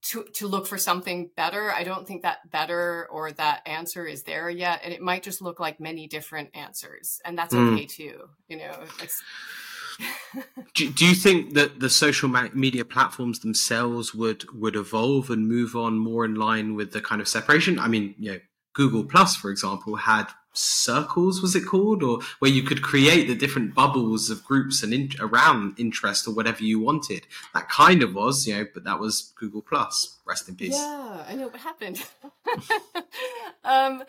to 0.00 0.24
to 0.34 0.46
look 0.46 0.66
for 0.66 0.78
something 0.78 1.30
better. 1.36 1.70
I 1.70 1.84
don't 1.84 2.06
think 2.06 2.22
that 2.22 2.50
better 2.50 3.08
or 3.10 3.32
that 3.32 3.62
answer 3.66 4.06
is 4.06 4.22
there 4.22 4.48
yet, 4.48 4.80
and 4.84 4.92
it 4.92 5.00
might 5.00 5.22
just 5.22 5.42
look 5.42 5.60
like 5.60 5.80
many 5.80 6.06
different 6.06 6.50
answers, 6.54 7.20
and 7.24 7.36
that's 7.36 7.54
mm. 7.54 7.74
okay 7.74 7.86
too. 7.86 8.28
You 8.48 8.58
know, 8.58 8.84
do, 10.74 10.90
do 10.90 11.06
you 11.06 11.14
think 11.14 11.54
that 11.54 11.80
the 11.80 11.90
social 11.90 12.28
media 12.28 12.84
platforms 12.84 13.40
themselves 13.40 14.14
would 14.14 14.44
would 14.52 14.76
evolve 14.76 15.30
and 15.30 15.48
move 15.48 15.74
on 15.74 15.98
more 15.98 16.24
in 16.24 16.34
line 16.34 16.74
with 16.74 16.92
the 16.92 17.00
kind 17.00 17.20
of 17.20 17.28
separation? 17.28 17.78
I 17.78 17.88
mean, 17.88 18.14
you 18.18 18.32
know, 18.32 18.38
Google 18.74 19.04
Plus, 19.04 19.34
for 19.34 19.50
example, 19.50 19.96
had 19.96 20.26
circles 20.58 21.40
was 21.40 21.54
it 21.54 21.66
called? 21.66 22.02
Or 22.02 22.20
where 22.38 22.50
you 22.50 22.62
could 22.62 22.82
create 22.82 23.26
the 23.26 23.34
different 23.34 23.74
bubbles 23.74 24.30
of 24.30 24.44
groups 24.44 24.82
and 24.82 24.92
in, 24.92 25.10
around 25.20 25.78
interest 25.78 26.26
or 26.26 26.34
whatever 26.34 26.62
you 26.62 26.80
wanted. 26.80 27.26
That 27.54 27.68
kind 27.68 28.02
of 28.02 28.14
was 28.14 28.46
you 28.46 28.56
know 28.56 28.66
but 28.72 28.84
that 28.84 29.00
was 29.00 29.32
google 29.38 29.62
plus. 29.62 30.18
Rest 30.26 30.48
in 30.48 30.56
peace. 30.56 30.74
Yeah 30.74 31.24
i 31.28 31.34
know 31.34 31.48
what 31.48 31.60
happened? 31.60 32.04
Um 33.64 34.02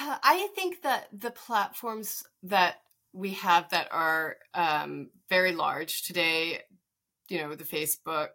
i 0.00 0.48
think 0.54 0.82
that 0.82 1.06
the 1.12 1.30
platforms 1.30 2.24
that 2.42 2.80
we 3.12 3.30
have 3.32 3.68
that 3.70 3.88
are 3.90 4.36
um, 4.54 5.10
very 5.28 5.52
large 5.52 6.02
today 6.02 6.60
you 7.28 7.38
know 7.38 7.54
the 7.54 7.64
facebook 7.64 8.28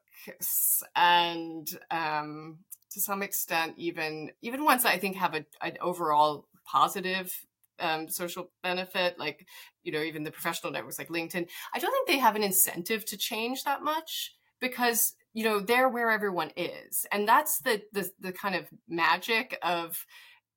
and 0.96 1.77
um, 1.91 2.60
to 2.91 3.00
some 3.00 3.24
extent 3.24 3.74
even 3.77 4.32
even 4.41 4.63
ones 4.63 4.84
that 4.84 4.93
i 4.93 4.98
think 4.98 5.15
have 5.15 5.34
a, 5.34 5.46
an 5.62 5.77
overall 5.82 6.46
positive 6.65 7.34
um, 7.79 8.08
social 8.08 8.51
benefit, 8.62 9.17
like 9.20 9.48
you 9.84 9.91
know 9.91 10.01
even 10.01 10.24
the 10.24 10.32
professional 10.32 10.72
networks 10.72 11.00
like 11.00 11.10
LinkedIn, 11.10 11.48
I 11.74 11.79
don't 11.79 11.91
think 11.91 12.08
they 12.08 12.20
have 12.20 12.36
an 12.36 12.43
incentive 12.43 13.05
to 13.05 13.17
change 13.17 13.63
that 13.63 13.84
much 13.84 14.34
because 14.60 15.15
you 15.34 15.43
know 15.43 15.60
they're 15.60 15.89
where 15.89 16.12
everyone 16.12 16.51
is, 16.55 17.05
and 17.12 17.27
that's 17.27 17.60
the 17.60 17.82
the, 17.91 18.10
the 18.20 18.32
kind 18.32 18.55
of 18.55 18.67
magic 18.88 19.58
of 19.63 20.05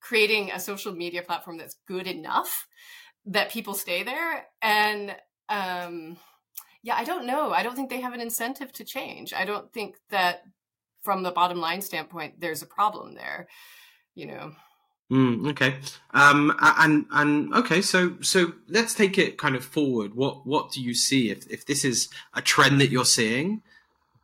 creating 0.00 0.50
a 0.52 0.60
social 0.60 0.92
media 0.92 1.22
platform 1.22 1.56
that's 1.58 1.76
good 1.88 2.06
enough 2.06 2.66
that 3.24 3.50
people 3.50 3.74
stay 3.74 4.02
there. 4.02 4.46
And 4.62 5.16
um 5.48 6.16
yeah 6.82 6.96
i 6.96 7.04
don't 7.04 7.26
know. 7.26 7.52
I 7.52 7.62
don't 7.62 7.76
think 7.76 7.88
they 7.88 8.00
have 8.00 8.14
an 8.14 8.20
incentive 8.20 8.72
to 8.74 8.84
change. 8.84 9.32
I 9.32 9.44
don't 9.44 9.72
think 9.72 9.96
that 10.10 10.42
from 11.02 11.22
the 11.22 11.30
bottom 11.30 11.60
line 11.60 11.80
standpoint 11.80 12.40
there's 12.40 12.62
a 12.62 12.66
problem 12.66 13.14
there 13.14 13.46
you 14.16 14.26
know 14.26 14.52
Mm, 15.10 15.50
okay. 15.50 15.76
Um, 16.10 16.52
and 16.60 17.06
and 17.12 17.54
okay, 17.54 17.80
so 17.80 18.16
so 18.22 18.54
let's 18.68 18.92
take 18.92 19.18
it 19.18 19.38
kind 19.38 19.54
of 19.54 19.64
forward. 19.64 20.14
What 20.14 20.46
what 20.46 20.72
do 20.72 20.82
you 20.82 20.94
see 20.94 21.30
if 21.30 21.48
if 21.48 21.64
this 21.64 21.84
is 21.84 22.08
a 22.34 22.42
trend 22.42 22.80
that 22.80 22.90
you're 22.90 23.04
seeing, 23.04 23.62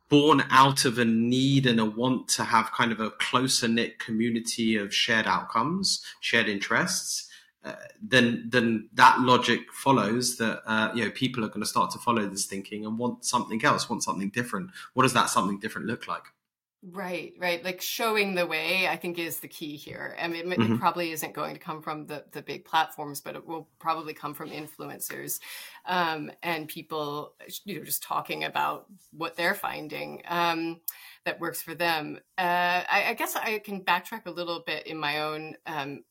born 0.09 0.43
out 0.49 0.83
of 0.83 0.99
a 0.99 1.05
need 1.05 1.65
and 1.65 1.79
a 1.79 1.85
want 1.85 2.27
to 2.29 2.43
have 2.43 2.73
kind 2.73 2.91
of 2.91 2.99
a 2.99 3.11
closer 3.11 3.69
knit 3.69 3.97
community 3.97 4.75
of 4.75 4.93
shared 4.93 5.25
outcomes, 5.25 6.03
shared 6.19 6.49
interests? 6.49 7.29
Uh, 7.63 7.75
then 8.01 8.43
then 8.49 8.89
that 8.93 9.21
logic 9.21 9.71
follows 9.71 10.35
that 10.35 10.61
uh, 10.65 10.91
you 10.93 11.05
know 11.05 11.11
people 11.11 11.45
are 11.45 11.47
going 11.47 11.61
to 11.61 11.65
start 11.65 11.91
to 11.91 11.97
follow 11.99 12.27
this 12.27 12.45
thinking 12.45 12.85
and 12.85 12.99
want 12.99 13.23
something 13.23 13.63
else, 13.63 13.89
want 13.89 14.03
something 14.03 14.27
different. 14.27 14.69
What 14.95 15.03
does 15.03 15.13
that 15.13 15.29
something 15.29 15.59
different 15.59 15.87
look 15.87 16.09
like? 16.09 16.32
Right, 16.91 17.33
right. 17.39 17.63
Like 17.63 17.79
showing 17.79 18.35
the 18.35 18.45
way, 18.45 18.89
I 18.89 18.97
think 18.97 19.17
is 19.17 19.39
the 19.39 19.47
key 19.47 19.77
here. 19.77 20.17
I 20.21 20.27
mean, 20.27 20.51
it, 20.51 20.59
mm-hmm. 20.59 20.73
it, 20.73 20.79
probably 20.81 21.11
isn't 21.11 21.33
going 21.33 21.53
to 21.53 21.59
come 21.59 21.81
from 21.81 22.07
the 22.07 22.25
the 22.31 22.41
big 22.41 22.65
platforms, 22.65 23.21
but 23.21 23.37
it 23.37 23.47
will 23.47 23.69
probably 23.79 24.13
come 24.13 24.33
from 24.33 24.49
influencers 24.49 25.39
um, 25.85 26.29
and 26.41 26.67
people, 26.67 27.35
you 27.63 27.79
know, 27.79 27.85
just 27.85 28.03
talking 28.03 28.43
about 28.43 28.87
what 29.11 29.37
they're 29.37 29.53
finding 29.53 30.23
um, 30.27 30.81
that 31.23 31.39
works 31.39 31.61
for 31.61 31.73
them. 31.73 32.19
Uh, 32.37 32.83
I, 32.89 33.05
I, 33.09 33.13
guess 33.13 33.37
I 33.37 33.59
can 33.59 33.85
backtrack 33.85 34.25
a 34.25 34.31
little 34.31 34.61
bit 34.65 34.85
in 34.85 34.97
my 34.97 35.21
own 35.21 35.55
um, 35.65 36.03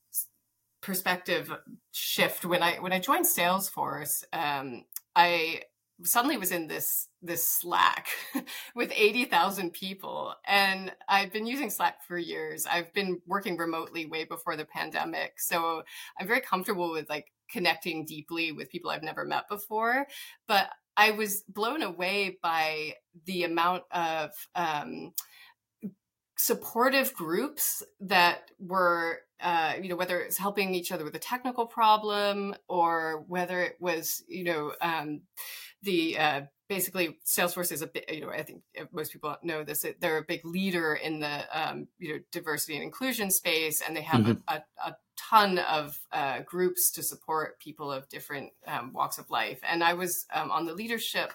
perspective 0.80 1.52
shift 1.90 2.46
when 2.46 2.62
I 2.62 2.76
when 2.76 2.94
I 2.94 2.98
joined 2.98 3.26
Salesforce. 3.26 4.24
Um, 4.32 4.84
I 5.14 5.64
suddenly 6.02 6.38
was 6.38 6.50
in 6.50 6.66
this 6.66 7.08
this 7.22 7.48
Slack 7.48 8.08
with 8.74 8.92
80,000 8.94 9.72
people 9.72 10.34
and 10.46 10.92
I've 11.08 11.32
been 11.32 11.46
using 11.46 11.70
Slack 11.70 12.02
for 12.06 12.18
years. 12.18 12.66
I've 12.66 12.92
been 12.92 13.20
working 13.26 13.56
remotely 13.56 14.06
way 14.06 14.24
before 14.24 14.56
the 14.56 14.64
pandemic. 14.64 15.38
So 15.38 15.82
I'm 16.18 16.26
very 16.26 16.40
comfortable 16.40 16.90
with 16.90 17.08
like 17.08 17.32
connecting 17.50 18.04
deeply 18.04 18.52
with 18.52 18.70
people 18.70 18.90
I've 18.90 19.02
never 19.02 19.24
met 19.24 19.48
before, 19.48 20.06
but 20.48 20.70
I 20.96 21.12
was 21.12 21.42
blown 21.48 21.82
away 21.82 22.38
by 22.42 22.94
the 23.24 23.44
amount 23.44 23.84
of 23.92 24.30
um, 24.54 25.12
supportive 26.36 27.14
groups 27.14 27.82
that 28.00 28.50
were 28.58 29.20
uh, 29.40 29.74
you 29.80 29.88
know 29.88 29.96
whether 29.96 30.20
it's 30.20 30.38
helping 30.38 30.74
each 30.74 30.92
other 30.92 31.04
with 31.04 31.14
a 31.14 31.18
technical 31.18 31.66
problem 31.66 32.54
or 32.68 33.24
whether 33.26 33.60
it 33.60 33.76
was 33.80 34.22
you 34.28 34.44
know 34.44 34.72
um, 34.80 35.20
the 35.82 36.18
uh, 36.18 36.40
basically 36.72 37.18
Salesforce 37.26 37.70
is 37.70 37.82
a 37.82 37.86
bit, 37.86 38.10
you 38.10 38.22
know, 38.22 38.30
I 38.30 38.42
think 38.42 38.62
most 38.92 39.12
people 39.12 39.36
know 39.42 39.62
this. 39.62 39.84
They're 40.00 40.16
a 40.16 40.24
big 40.24 40.42
leader 40.42 40.94
in 40.94 41.20
the 41.20 41.44
um, 41.52 41.88
you 41.98 42.14
know 42.14 42.20
diversity 42.30 42.76
and 42.76 42.82
inclusion 42.82 43.30
space, 43.30 43.82
and 43.86 43.94
they 43.94 44.00
have 44.00 44.22
mm-hmm. 44.22 44.40
a, 44.48 44.54
a, 44.54 44.88
a, 44.88 44.96
ton 45.18 45.58
of 45.58 46.00
uh, 46.10 46.40
groups 46.40 46.90
to 46.90 47.02
support 47.02 47.60
people 47.60 47.92
of 47.92 48.08
different 48.08 48.50
um, 48.66 48.92
walks 48.94 49.18
of 49.18 49.30
life. 49.30 49.60
And 49.70 49.84
I 49.84 49.92
was 49.92 50.26
um, 50.32 50.50
on 50.50 50.64
the 50.64 50.74
leadership 50.74 51.32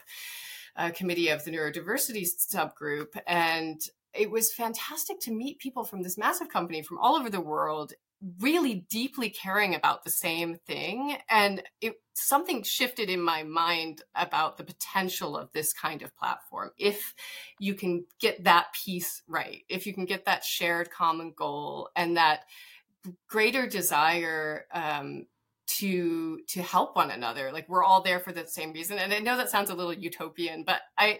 uh, 0.76 0.90
committee 0.90 1.30
of 1.30 1.46
the 1.46 1.52
neurodiversity 1.52 2.28
subgroup, 2.28 3.16
and 3.28 3.80
it 4.14 4.32
was 4.32 4.52
fantastic 4.52 5.20
to 5.22 5.32
meet 5.32 5.60
people 5.60 5.84
from 5.84 6.02
this 6.02 6.18
massive 6.18 6.50
company 6.50 6.82
from 6.82 6.98
all 6.98 7.16
over 7.16 7.30
the 7.30 7.40
world 7.40 7.94
really 8.40 8.86
deeply 8.90 9.30
caring 9.30 9.76
about 9.76 10.04
the 10.04 10.10
same 10.10 10.56
thing 10.66 11.18
and 11.30 11.62
it 11.82 11.94
something 12.14 12.64
shifted 12.64 13.12
in 13.12 13.22
my 13.22 13.44
mind 13.44 14.02
about 14.16 14.58
the 14.58 14.64
potential 14.64 15.38
of 15.38 15.52
this 15.52 15.72
kind 15.72 16.02
of 16.02 16.16
platform 16.18 16.72
if 16.80 17.14
you 17.60 17.76
can 17.76 18.04
get 18.20 18.44
that 18.44 18.68
piece 18.74 19.22
right 19.28 19.64
if 19.70 19.86
you 19.86 19.94
can 19.94 20.06
get 20.06 20.26
that 20.26 20.44
shared 20.44 20.90
common 20.90 21.32
goal 21.38 21.90
and 21.96 22.18
that 22.18 22.42
greater 23.28 23.68
desire 23.68 24.66
um, 24.74 25.28
to 25.68 26.40
to 26.48 26.62
help 26.62 26.96
one 26.96 27.12
another 27.12 27.52
like 27.52 27.68
we're 27.68 27.84
all 27.84 28.02
there 28.02 28.20
for 28.20 28.32
the 28.32 28.48
same 28.48 28.72
reason. 28.72 28.98
And 28.98 29.14
i 29.14 29.20
know 29.20 29.38
that 29.38 29.50
sounds 29.50 29.70
a 29.70 29.76
little 29.76 29.94
utopian 29.94 30.64
but 30.66 30.82
i 30.98 31.20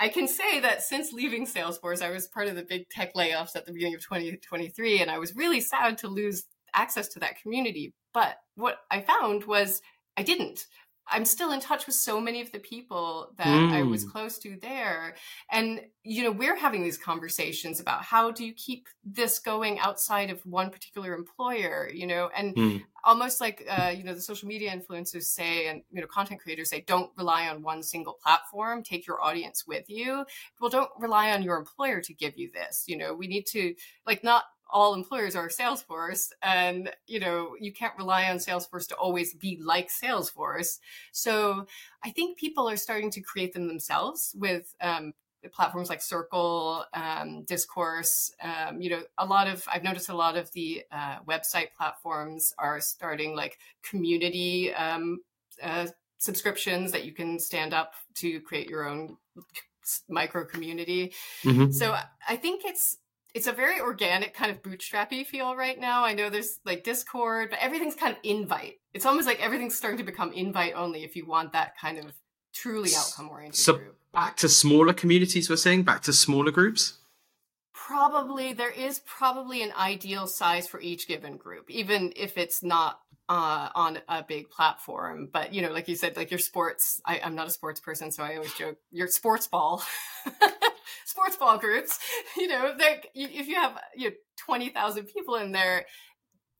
i 0.00 0.08
can 0.08 0.26
say 0.26 0.60
that 0.60 0.82
since 0.82 1.12
leaving 1.12 1.46
salesforce 1.46 2.02
i 2.02 2.10
was 2.10 2.26
part 2.26 2.48
of 2.48 2.56
the 2.56 2.62
big 2.62 2.88
tech 2.88 3.14
layoffs 3.14 3.54
at 3.54 3.66
the 3.66 3.72
beginning 3.72 3.94
of 3.94 4.00
2023 4.00 5.00
and 5.00 5.10
i 5.10 5.18
was 5.18 5.36
really 5.36 5.60
sad 5.60 5.98
to 5.98 6.08
lose 6.08 6.44
access 6.74 7.08
to 7.08 7.18
that 7.20 7.40
community. 7.40 7.92
But 8.14 8.36
what 8.54 8.78
i 8.90 9.00
found 9.00 9.44
was 9.44 9.82
i 10.16 10.22
didn't 10.22 10.66
I'm 11.08 11.24
still 11.24 11.52
in 11.52 11.60
touch 11.60 11.86
with 11.86 11.96
so 11.96 12.20
many 12.20 12.40
of 12.40 12.52
the 12.52 12.58
people 12.58 13.32
that 13.36 13.46
mm. 13.46 13.72
I 13.72 13.82
was 13.82 14.04
mm. 14.04 14.12
close 14.12 14.38
to 14.40 14.56
there. 14.60 15.14
And, 15.50 15.80
you 16.04 16.22
know, 16.22 16.30
we're 16.30 16.56
having 16.56 16.82
these 16.82 16.96
conversations 16.96 17.80
about 17.80 18.02
how 18.02 18.30
do 18.30 18.44
you 18.44 18.52
keep 18.54 18.86
this 19.04 19.38
going 19.38 19.78
outside 19.80 20.30
of 20.30 20.44
one 20.46 20.70
particular 20.70 21.14
employer, 21.14 21.90
you 21.92 22.06
know, 22.06 22.30
and 22.36 22.54
mm. 22.54 22.82
almost 23.04 23.40
like, 23.40 23.66
uh, 23.68 23.92
you 23.94 24.04
know, 24.04 24.14
the 24.14 24.20
social 24.20 24.48
media 24.48 24.74
influencers 24.74 25.24
say, 25.24 25.66
and, 25.66 25.82
you 25.90 26.00
know, 26.00 26.06
content 26.06 26.40
creators 26.40 26.70
say, 26.70 26.82
don't 26.86 27.10
rely 27.16 27.48
on 27.48 27.62
one 27.62 27.82
single 27.82 28.14
platform, 28.14 28.82
take 28.82 29.06
your 29.06 29.22
audience 29.22 29.66
with 29.66 29.90
you. 29.90 30.24
Well, 30.60 30.70
don't 30.70 30.90
rely 30.98 31.32
on 31.32 31.42
your 31.42 31.58
employer 31.58 32.00
to 32.00 32.14
give 32.14 32.36
you 32.36 32.50
this. 32.54 32.84
You 32.86 32.96
know, 32.96 33.12
we 33.12 33.26
need 33.26 33.46
to, 33.48 33.74
like, 34.06 34.22
not 34.22 34.44
all 34.72 34.94
employers 34.94 35.36
are 35.36 35.48
Salesforce 35.48 36.32
and 36.42 36.90
you 37.06 37.20
know 37.20 37.54
you 37.60 37.72
can't 37.72 37.96
rely 37.96 38.30
on 38.30 38.38
Salesforce 38.38 38.88
to 38.88 38.96
always 38.96 39.34
be 39.34 39.60
like 39.62 39.90
Salesforce. 39.90 40.78
So 41.12 41.66
I 42.04 42.10
think 42.10 42.38
people 42.38 42.68
are 42.68 42.76
starting 42.76 43.10
to 43.12 43.20
create 43.20 43.52
them 43.52 43.68
themselves 43.68 44.34
with 44.34 44.74
um, 44.80 45.12
platforms 45.52 45.88
like 45.88 46.02
Circle, 46.02 46.84
um, 46.94 47.42
Discourse. 47.44 48.32
Um, 48.42 48.80
you 48.80 48.90
know, 48.90 49.02
a 49.18 49.26
lot 49.26 49.48
of 49.48 49.64
I've 49.72 49.82
noticed 49.82 50.08
a 50.08 50.16
lot 50.16 50.36
of 50.36 50.50
the 50.52 50.82
uh, 50.90 51.18
website 51.28 51.68
platforms 51.76 52.52
are 52.58 52.80
starting 52.80 53.34
like 53.36 53.58
community 53.82 54.72
um, 54.74 55.20
uh, 55.62 55.86
subscriptions 56.18 56.92
that 56.92 57.04
you 57.04 57.12
can 57.12 57.38
stand 57.38 57.74
up 57.74 57.94
to 58.14 58.40
create 58.40 58.68
your 58.68 58.88
own 58.88 59.16
micro 60.08 60.44
community. 60.44 61.12
Mm-hmm. 61.42 61.72
So 61.72 61.96
I 62.28 62.36
think 62.36 62.62
it's 62.64 62.96
it's 63.34 63.46
a 63.46 63.52
very 63.52 63.80
organic 63.80 64.34
kind 64.34 64.50
of 64.50 64.62
bootstrappy 64.62 65.24
feel 65.26 65.56
right 65.56 65.78
now. 65.78 66.04
I 66.04 66.12
know 66.12 66.28
there's 66.28 66.58
like 66.64 66.84
Discord, 66.84 67.50
but 67.50 67.58
everything's 67.60 67.94
kind 67.94 68.12
of 68.12 68.18
invite. 68.22 68.80
It's 68.92 69.06
almost 69.06 69.26
like 69.26 69.42
everything's 69.42 69.74
starting 69.74 69.98
to 69.98 70.04
become 70.04 70.32
invite 70.32 70.74
only 70.74 71.02
if 71.02 71.16
you 71.16 71.26
want 71.26 71.52
that 71.52 71.78
kind 71.78 71.98
of 71.98 72.12
truly 72.54 72.90
outcome 72.96 73.30
oriented 73.30 73.58
so 73.58 73.74
group. 73.74 73.96
Back 74.12 74.36
to 74.38 74.48
smaller 74.48 74.92
communities, 74.92 75.48
we're 75.48 75.56
saying 75.56 75.84
back 75.84 76.02
to 76.02 76.12
smaller 76.12 76.50
groups. 76.50 76.98
Probably 77.72 78.52
there 78.52 78.70
is 78.70 79.00
probably 79.06 79.62
an 79.62 79.72
ideal 79.78 80.26
size 80.26 80.68
for 80.68 80.80
each 80.80 81.08
given 81.08 81.38
group, 81.38 81.70
even 81.70 82.12
if 82.14 82.36
it's 82.36 82.62
not 82.62 83.00
uh, 83.30 83.70
on 83.74 83.98
a 84.08 84.22
big 84.22 84.50
platform. 84.50 85.30
But 85.32 85.54
you 85.54 85.62
know, 85.62 85.72
like 85.72 85.88
you 85.88 85.96
said, 85.96 86.16
like 86.16 86.30
your 86.30 86.38
sports. 86.38 87.00
I, 87.06 87.20
I'm 87.24 87.34
not 87.34 87.46
a 87.46 87.50
sports 87.50 87.80
person, 87.80 88.12
so 88.12 88.22
I 88.22 88.36
always 88.36 88.52
joke 88.52 88.76
your 88.90 89.08
sports 89.08 89.46
ball. 89.46 89.82
sports 91.04 91.36
ball 91.36 91.58
groups, 91.58 91.98
you 92.36 92.48
know, 92.48 92.74
like 92.78 93.08
if 93.14 93.46
you 93.48 93.54
have 93.54 93.78
you 93.96 94.10
know, 94.10 94.16
20,000 94.44 95.04
people 95.06 95.36
in 95.36 95.52
there, 95.52 95.86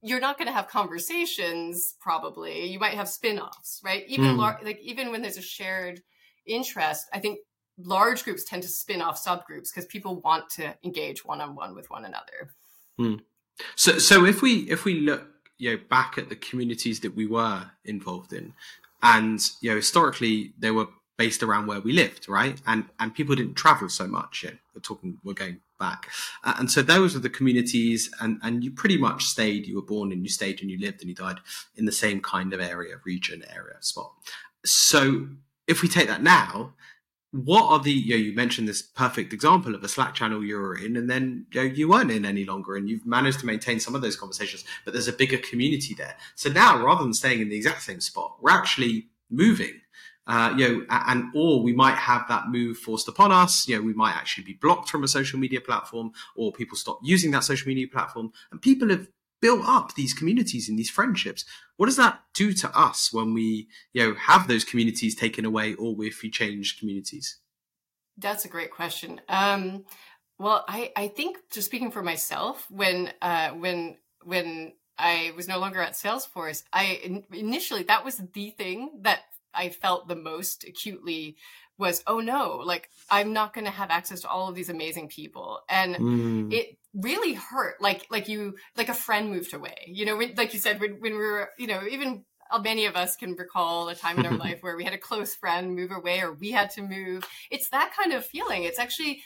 you're 0.02 0.20
not 0.20 0.36
going 0.36 0.48
to 0.48 0.52
have 0.52 0.68
conversations 0.68 1.94
probably. 2.00 2.66
You 2.66 2.78
might 2.78 2.94
have 2.94 3.08
spin-offs, 3.08 3.80
right? 3.84 4.04
Even 4.08 4.36
mm. 4.36 4.38
lar- 4.38 4.60
like 4.64 4.80
even 4.82 5.10
when 5.10 5.22
there's 5.22 5.36
a 5.36 5.42
shared 5.42 6.02
interest, 6.46 7.06
I 7.12 7.20
think 7.20 7.38
large 7.78 8.24
groups 8.24 8.44
tend 8.44 8.62
to 8.64 8.68
spin 8.68 9.00
off 9.00 9.22
subgroups 9.22 9.68
because 9.72 9.86
people 9.86 10.20
want 10.20 10.50
to 10.50 10.74
engage 10.84 11.24
one-on-one 11.24 11.74
with 11.74 11.88
one 11.90 12.04
another. 12.04 12.50
Mm. 12.98 13.20
So 13.76 13.98
so 13.98 14.24
if 14.24 14.42
we 14.42 14.70
if 14.70 14.84
we 14.84 15.00
look 15.00 15.26
you 15.58 15.72
know 15.72 15.82
back 15.88 16.18
at 16.18 16.28
the 16.28 16.36
communities 16.36 17.00
that 17.00 17.14
we 17.14 17.26
were 17.26 17.70
involved 17.84 18.32
in, 18.32 18.54
and 19.02 19.40
you 19.60 19.70
know 19.70 19.76
historically 19.76 20.52
there 20.58 20.74
were 20.74 20.88
based 21.22 21.42
around 21.44 21.66
where 21.68 21.80
we 21.80 21.92
lived, 21.92 22.28
right? 22.28 22.60
And 22.66 22.84
and 22.98 23.14
people 23.14 23.36
didn't 23.36 23.54
travel 23.54 23.88
so 23.88 24.06
much. 24.08 24.42
Yeah, 24.44 24.56
we're 24.74 24.80
talking, 24.80 25.18
we're 25.22 25.42
going 25.44 25.60
back, 25.78 26.08
uh, 26.42 26.54
and 26.58 26.68
so 26.68 26.82
those 26.82 27.14
were 27.14 27.20
the 27.20 27.36
communities, 27.38 28.10
and 28.20 28.40
and 28.42 28.64
you 28.64 28.70
pretty 28.72 28.98
much 28.98 29.20
stayed. 29.24 29.66
You 29.68 29.76
were 29.76 29.90
born 29.94 30.10
and 30.10 30.22
you 30.24 30.28
stayed 30.28 30.60
and 30.60 30.68
you 30.68 30.78
lived 30.80 31.00
and 31.00 31.08
you 31.08 31.14
died 31.14 31.38
in 31.76 31.84
the 31.84 31.92
same 32.04 32.20
kind 32.20 32.52
of 32.52 32.60
area, 32.60 32.96
region, 33.04 33.44
area, 33.48 33.76
spot. 33.80 34.10
So 34.64 35.28
if 35.68 35.80
we 35.82 35.88
take 35.88 36.08
that 36.08 36.24
now, 36.24 36.74
what 37.30 37.66
are 37.70 37.78
the 37.78 37.92
you, 37.92 38.10
know, 38.10 38.24
you 38.26 38.34
mentioned 38.34 38.66
this 38.66 38.82
perfect 38.82 39.32
example 39.32 39.76
of 39.76 39.84
a 39.84 39.88
slack 39.88 40.14
channel 40.14 40.44
you 40.44 40.58
were 40.58 40.76
in 40.76 40.96
and 40.96 41.08
then 41.08 41.46
you, 41.52 41.60
know, 41.60 41.66
you 41.78 41.88
weren't 41.88 42.10
in 42.10 42.24
any 42.24 42.44
longer 42.44 42.76
and 42.76 42.90
you've 42.90 43.06
managed 43.06 43.40
to 43.40 43.46
maintain 43.46 43.78
some 43.80 43.94
of 43.94 44.02
those 44.02 44.16
conversations 44.16 44.64
but 44.84 44.92
there's 44.92 45.08
a 45.08 45.20
bigger 45.22 45.38
community 45.38 45.94
there 45.94 46.14
so 46.34 46.50
now 46.50 46.84
rather 46.84 47.02
than 47.02 47.14
staying 47.14 47.40
in 47.40 47.48
the 47.48 47.56
exact 47.56 47.82
same 47.82 48.00
spot 48.00 48.36
we're 48.42 48.50
actually 48.50 49.06
moving 49.30 49.80
uh, 50.26 50.54
you 50.56 50.68
know 50.68 50.86
and 50.88 51.24
or 51.34 51.62
we 51.62 51.72
might 51.72 51.96
have 51.96 52.26
that 52.28 52.48
move 52.48 52.76
forced 52.76 53.08
upon 53.08 53.32
us 53.32 53.66
you 53.66 53.76
know 53.76 53.82
we 53.82 53.92
might 53.92 54.14
actually 54.14 54.44
be 54.44 54.54
blocked 54.54 54.88
from 54.88 55.02
a 55.02 55.08
social 55.08 55.38
media 55.38 55.60
platform 55.60 56.12
or 56.36 56.52
people 56.52 56.76
stop 56.76 56.98
using 57.02 57.30
that 57.30 57.44
social 57.44 57.68
media 57.68 57.86
platform 57.88 58.32
and 58.50 58.62
people 58.62 58.88
have 58.88 59.08
built 59.42 59.66
up 59.66 59.94
these 59.94 60.14
communities 60.14 60.68
and 60.70 60.78
these 60.78 60.88
friendships. 60.88 61.44
What 61.76 61.86
does 61.86 61.96
that 61.96 62.20
do 62.32 62.54
to 62.54 62.78
us 62.78 63.12
when 63.12 63.34
we, 63.34 63.68
you 63.92 64.02
know, 64.02 64.14
have 64.14 64.48
those 64.48 64.64
communities 64.64 65.14
taken 65.14 65.44
away 65.44 65.74
or 65.74 65.94
if 66.04 66.22
we 66.22 66.30
change 66.30 66.78
communities? 66.78 67.38
That's 68.16 68.44
a 68.44 68.48
great 68.48 68.70
question. 68.70 69.20
Um, 69.28 69.84
well, 70.38 70.64
I, 70.68 70.92
I 70.96 71.08
think 71.08 71.38
just 71.50 71.66
speaking 71.66 71.90
for 71.90 72.02
myself, 72.02 72.66
when 72.70 73.12
uh, 73.20 73.50
when 73.50 73.96
when 74.24 74.72
I 74.98 75.32
was 75.36 75.48
no 75.48 75.58
longer 75.58 75.80
at 75.80 75.94
Salesforce, 75.94 76.62
I 76.72 77.22
initially 77.32 77.82
that 77.84 78.04
was 78.04 78.16
the 78.16 78.50
thing 78.50 78.90
that 79.02 79.20
I 79.62 79.68
felt 79.68 80.08
the 80.08 80.16
most 80.16 80.64
acutely 80.64 81.36
was 81.78 82.02
oh 82.06 82.20
no 82.20 82.62
like 82.64 82.90
i'm 83.10 83.32
not 83.32 83.54
going 83.54 83.64
to 83.64 83.70
have 83.70 83.90
access 83.90 84.20
to 84.20 84.28
all 84.28 84.48
of 84.48 84.54
these 84.54 84.68
amazing 84.68 85.08
people. 85.08 85.60
And 85.68 85.96
mm. 85.96 86.52
it 86.52 86.78
really 86.92 87.34
hurt. 87.34 87.80
Like 87.80 88.06
like 88.10 88.28
you 88.28 88.56
like 88.76 88.88
a 88.88 88.94
friend 88.94 89.30
moved 89.30 89.54
away. 89.54 89.76
You 89.86 90.04
know 90.06 90.16
when, 90.16 90.34
like 90.36 90.52
you 90.52 90.60
said 90.60 90.80
when, 90.80 91.00
when 91.00 91.12
we 91.12 91.18
were 91.18 91.50
you 91.58 91.68
know 91.68 91.82
even 91.88 92.24
many 92.60 92.86
of 92.86 92.96
us 92.96 93.16
can 93.16 93.34
recall 93.34 93.88
a 93.88 93.94
time 93.94 94.18
in 94.18 94.26
our 94.26 94.36
life 94.46 94.58
where 94.62 94.76
we 94.76 94.84
had 94.84 94.92
a 94.92 94.98
close 94.98 95.34
friend 95.34 95.76
move 95.76 95.92
away 95.92 96.20
or 96.20 96.32
we 96.32 96.50
had 96.50 96.70
to 96.70 96.82
move. 96.82 97.24
It's 97.50 97.68
that 97.70 97.92
kind 97.96 98.12
of 98.12 98.26
feeling. 98.26 98.64
It's 98.64 98.80
actually 98.80 99.22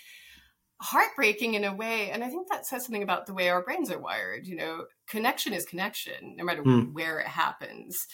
heartbreaking 0.81 1.55
in 1.55 1.65
a 1.65 1.75
way. 1.75 2.11
And 2.11 2.23
i 2.23 2.29
think 2.29 2.49
that 2.51 2.67
says 2.67 2.85
something 2.85 3.03
about 3.03 3.25
the 3.25 3.33
way 3.35 3.49
our 3.49 3.63
brains 3.63 3.91
are 3.91 3.99
wired. 3.99 4.47
You 4.47 4.57
know 4.57 4.85
connection 5.09 5.53
is 5.53 5.65
connection 5.65 6.37
no 6.37 6.45
matter 6.45 6.63
mm. 6.63 6.93
where 6.93 7.19
it 7.19 7.27
happens 7.27 8.07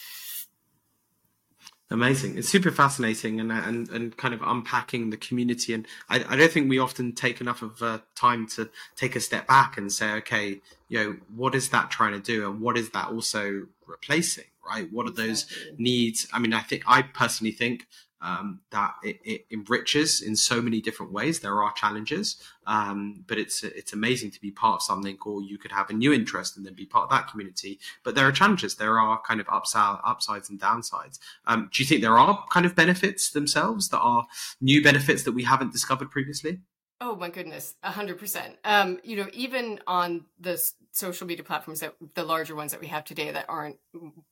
Amazing. 1.92 2.38
It's 2.38 2.48
super 2.48 2.70
fascinating 2.70 3.38
and, 3.38 3.52
and, 3.52 3.88
and 3.90 4.16
kind 4.16 4.32
of 4.32 4.40
unpacking 4.42 5.10
the 5.10 5.18
community. 5.18 5.74
And 5.74 5.86
I, 6.08 6.24
I 6.26 6.36
don't 6.36 6.50
think 6.50 6.70
we 6.70 6.78
often 6.78 7.12
take 7.12 7.40
enough 7.40 7.60
of 7.60 7.82
uh, 7.82 7.98
time 8.14 8.46
to 8.48 8.70
take 8.96 9.14
a 9.14 9.20
step 9.20 9.46
back 9.46 9.76
and 9.76 9.92
say, 9.92 10.12
okay, 10.14 10.62
you 10.88 10.98
know, 10.98 11.16
what 11.36 11.54
is 11.54 11.68
that 11.68 11.90
trying 11.90 12.12
to 12.12 12.20
do? 12.20 12.48
And 12.50 12.62
what 12.62 12.78
is 12.78 12.90
that 12.90 13.08
also 13.08 13.66
replacing, 13.86 14.46
right? 14.66 14.90
What 14.90 15.06
are 15.06 15.12
those 15.12 15.46
needs? 15.76 16.26
I 16.32 16.38
mean, 16.38 16.54
I 16.54 16.60
think, 16.60 16.82
I 16.86 17.02
personally 17.02 17.52
think 17.52 17.86
um, 18.22 18.60
that 18.70 18.94
it, 19.02 19.18
it, 19.24 19.46
enriches 19.50 20.22
in 20.22 20.36
so 20.36 20.62
many 20.62 20.80
different 20.80 21.12
ways. 21.12 21.40
There 21.40 21.62
are 21.62 21.72
challenges, 21.72 22.36
um, 22.66 23.24
but 23.26 23.38
it's 23.38 23.64
it's 23.64 23.92
amazing 23.92 24.30
to 24.30 24.40
be 24.40 24.50
part 24.50 24.76
of 24.76 24.82
something, 24.82 25.18
or 25.26 25.42
you 25.42 25.58
could 25.58 25.72
have 25.72 25.90
a 25.90 25.92
new 25.92 26.12
interest 26.12 26.56
and 26.56 26.64
then 26.64 26.74
be 26.74 26.86
part 26.86 27.04
of 27.04 27.10
that 27.10 27.28
community. 27.28 27.80
But 28.04 28.14
there 28.14 28.26
are 28.26 28.32
challenges. 28.32 28.76
There 28.76 28.98
are 29.00 29.20
kind 29.22 29.40
of 29.40 29.46
upside, 29.50 29.98
upsides 30.04 30.48
and 30.48 30.60
downsides. 30.60 31.18
Um, 31.46 31.68
do 31.72 31.82
you 31.82 31.86
think 31.86 32.00
there 32.00 32.18
are 32.18 32.44
kind 32.50 32.64
of 32.64 32.76
benefits 32.76 33.30
themselves 33.30 33.88
that 33.88 34.00
are 34.00 34.26
new 34.60 34.82
benefits 34.82 35.24
that 35.24 35.32
we 35.32 35.42
haven't 35.42 35.72
discovered 35.72 36.10
previously? 36.10 36.60
Oh 37.04 37.16
my 37.16 37.30
goodness, 37.30 37.74
a 37.82 37.90
hundred 37.90 38.20
percent. 38.20 38.54
Um, 38.64 39.00
you 39.02 39.16
know, 39.16 39.26
even 39.32 39.80
on 39.88 40.24
the 40.38 40.56
social 40.92 41.26
media 41.26 41.42
platforms 41.42 41.80
that 41.80 41.96
the 42.14 42.22
larger 42.22 42.54
ones 42.54 42.70
that 42.70 42.80
we 42.80 42.86
have 42.86 43.04
today 43.04 43.32
that 43.32 43.46
aren't 43.48 43.76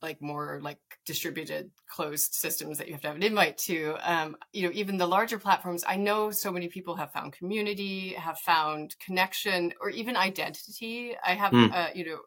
like 0.01 0.21
more 0.21 0.61
like 0.63 0.77
distributed 1.05 1.69
closed 1.89 2.33
systems 2.33 2.77
that 2.77 2.87
you 2.87 2.93
have 2.93 3.01
to 3.01 3.07
have 3.07 3.17
an 3.17 3.23
invite 3.23 3.57
to, 3.57 3.97
um, 4.03 4.37
you 4.53 4.65
know, 4.65 4.71
even 4.73 4.95
the 4.95 5.05
larger 5.05 5.37
platforms, 5.37 5.83
I 5.85 5.97
know 5.97 6.31
so 6.31 6.49
many 6.49 6.69
people 6.69 6.95
have 6.95 7.11
found 7.11 7.33
community, 7.33 8.13
have 8.13 8.39
found 8.39 8.95
connection, 9.05 9.73
or 9.81 9.89
even 9.89 10.15
identity. 10.15 11.13
I 11.25 11.33
have, 11.33 11.51
mm. 11.51 11.73
uh, 11.73 11.89
you 11.93 12.05
know, 12.05 12.19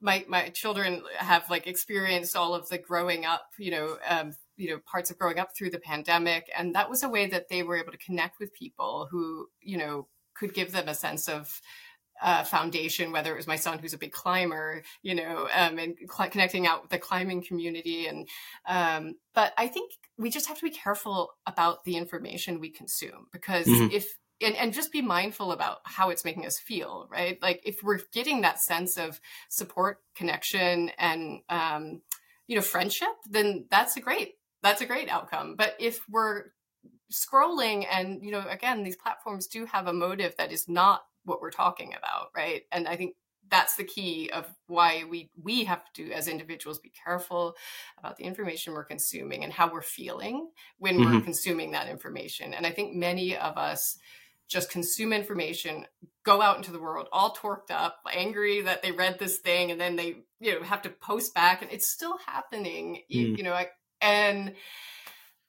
my 0.00 0.24
my 0.28 0.50
children 0.50 1.02
have 1.16 1.50
like 1.50 1.66
experienced 1.66 2.36
all 2.36 2.54
of 2.54 2.68
the 2.68 2.78
growing 2.78 3.24
up, 3.24 3.48
you 3.58 3.72
know, 3.72 3.98
um, 4.08 4.36
you 4.60 4.70
know 4.70 4.78
parts 4.90 5.10
of 5.10 5.18
growing 5.18 5.38
up 5.38 5.56
through 5.56 5.70
the 5.70 5.78
pandemic 5.78 6.50
and 6.56 6.74
that 6.74 6.90
was 6.90 7.02
a 7.02 7.08
way 7.08 7.26
that 7.26 7.48
they 7.48 7.62
were 7.62 7.76
able 7.76 7.92
to 7.92 7.98
connect 7.98 8.38
with 8.38 8.54
people 8.54 9.08
who 9.10 9.46
you 9.60 9.76
know 9.76 10.06
could 10.34 10.54
give 10.54 10.72
them 10.72 10.88
a 10.88 10.94
sense 10.94 11.28
of 11.28 11.60
uh, 12.22 12.44
foundation, 12.44 13.12
whether 13.12 13.32
it 13.32 13.36
was 13.36 13.46
my 13.46 13.56
son 13.56 13.78
who's 13.78 13.94
a 13.94 13.98
big 13.98 14.12
climber, 14.12 14.82
you 15.02 15.14
know, 15.14 15.48
um, 15.54 15.78
and 15.78 15.96
cl- 16.10 16.28
connecting 16.30 16.66
out 16.66 16.82
with 16.82 16.90
the 16.90 16.98
climbing 16.98 17.42
community. 17.42 18.06
And, 18.06 18.28
um, 18.66 19.14
but 19.34 19.52
I 19.56 19.68
think 19.68 19.92
we 20.18 20.30
just 20.30 20.46
have 20.48 20.58
to 20.58 20.64
be 20.64 20.70
careful 20.70 21.30
about 21.46 21.84
the 21.84 21.96
information 21.96 22.60
we 22.60 22.70
consume 22.70 23.26
because 23.32 23.66
mm-hmm. 23.66 23.94
if, 23.94 24.18
and, 24.42 24.54
and 24.56 24.72
just 24.72 24.92
be 24.92 25.02
mindful 25.02 25.52
about 25.52 25.78
how 25.84 26.10
it's 26.10 26.24
making 26.24 26.46
us 26.46 26.58
feel, 26.58 27.08
right? 27.10 27.40
Like 27.42 27.60
if 27.64 27.82
we're 27.82 28.00
getting 28.12 28.42
that 28.42 28.60
sense 28.60 28.96
of 28.96 29.20
support, 29.48 29.98
connection, 30.14 30.90
and, 30.98 31.40
um, 31.48 32.02
you 32.46 32.56
know, 32.56 32.62
friendship, 32.62 33.08
then 33.28 33.66
that's 33.70 33.96
a 33.96 34.00
great 34.00 34.34
that's 34.62 34.80
a 34.80 34.86
great 34.86 35.08
outcome. 35.08 35.56
But 35.56 35.74
if 35.78 36.00
we're 36.08 36.46
scrolling 37.12 37.86
and, 37.90 38.24
you 38.24 38.30
know, 38.30 38.44
again, 38.48 38.82
these 38.82 38.96
platforms 38.96 39.46
do 39.46 39.66
have 39.66 39.86
a 39.86 39.92
motive 39.92 40.34
that 40.38 40.52
is 40.52 40.68
not 40.68 41.02
what 41.24 41.40
we're 41.40 41.50
talking 41.50 41.94
about, 41.96 42.28
right? 42.34 42.62
And 42.72 42.88
I 42.88 42.96
think 42.96 43.14
that's 43.50 43.76
the 43.76 43.84
key 43.84 44.30
of 44.32 44.46
why 44.68 45.04
we 45.10 45.30
we 45.42 45.64
have 45.64 45.82
to 45.94 46.12
as 46.12 46.28
individuals 46.28 46.78
be 46.78 46.92
careful 47.04 47.54
about 47.98 48.16
the 48.16 48.24
information 48.24 48.72
we're 48.72 48.84
consuming 48.84 49.44
and 49.44 49.52
how 49.52 49.70
we're 49.70 49.82
feeling 49.82 50.48
when 50.78 50.98
mm-hmm. 50.98 51.14
we're 51.14 51.20
consuming 51.20 51.72
that 51.72 51.88
information 51.88 52.54
and 52.54 52.66
i 52.66 52.70
think 52.70 52.94
many 52.94 53.36
of 53.36 53.58
us 53.58 53.98
just 54.48 54.70
consume 54.70 55.12
information 55.12 55.86
go 56.24 56.40
out 56.40 56.56
into 56.56 56.72
the 56.72 56.80
world 56.80 57.08
all 57.12 57.34
torqued 57.34 57.70
up 57.70 57.98
angry 58.12 58.60
that 58.62 58.82
they 58.82 58.92
read 58.92 59.18
this 59.18 59.38
thing 59.38 59.70
and 59.70 59.80
then 59.80 59.96
they 59.96 60.16
you 60.38 60.54
know 60.54 60.62
have 60.62 60.82
to 60.82 60.90
post 60.90 61.34
back 61.34 61.62
and 61.62 61.70
it's 61.70 61.88
still 61.88 62.18
happening 62.26 62.96
mm. 62.96 63.02
you, 63.08 63.34
you 63.36 63.42
know 63.42 63.52
I, 63.52 63.68
and 64.00 64.54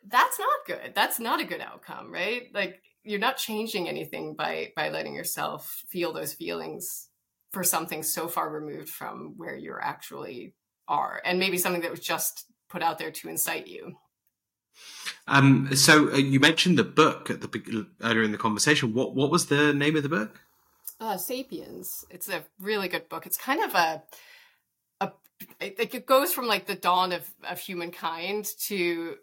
that's 0.08 0.40
not 0.40 0.50
good. 0.66 0.94
That's 0.96 1.20
not 1.20 1.40
a 1.40 1.46
good 1.46 1.62
outcome, 1.62 2.12
right? 2.12 2.50
Like 2.54 2.82
you're 3.04 3.20
not 3.20 3.38
changing 3.38 3.88
anything 3.88 4.36
by 4.36 4.72
by 4.76 4.90
letting 4.90 5.14
yourself 5.14 5.84
feel 5.88 6.14
those 6.14 6.34
feelings 6.34 7.08
for 7.52 7.64
something 7.64 8.02
so 8.04 8.28
far 8.28 8.50
removed 8.50 8.90
from 8.90 9.34
where 9.38 9.56
you 9.56 9.76
actually 9.82 10.54
are 10.88 11.22
and 11.26 11.40
maybe 11.40 11.58
something 11.58 11.82
that 11.82 11.92
was 11.92 12.00
just 12.00 12.46
put 12.70 12.82
out 12.82 12.98
there 12.98 13.12
to 13.12 13.30
incite 13.30 13.68
you. 13.68 13.96
Um, 15.28 15.76
so 15.76 16.12
uh, 16.12 16.18
you 16.18 16.40
mentioned 16.40 16.78
the 16.78 16.84
book 16.84 17.30
at 17.30 17.42
the 17.42 17.88
earlier 18.02 18.24
in 18.24 18.32
the 18.32 18.38
conversation. 18.38 18.94
What 18.94 19.16
what 19.16 19.32
was 19.32 19.48
the 19.48 19.74
name 19.74 19.96
of 19.96 20.04
the 20.04 20.10
book? 20.10 20.42
Uh, 21.00 21.18
Sapiens. 21.18 22.06
It's 22.10 22.30
a 22.30 22.44
really 22.60 22.88
good 22.88 23.10
book. 23.10 23.26
It's 23.26 23.38
kind 23.38 23.64
of 23.64 23.74
a 23.74 24.04
like 25.60 25.96
it 25.96 26.06
goes 26.06 26.34
from 26.34 26.48
like 26.48 26.66
the 26.66 26.76
dawn 26.76 27.12
of 27.12 27.28
of 27.50 27.60
humankind 27.60 28.48
to 28.60 29.16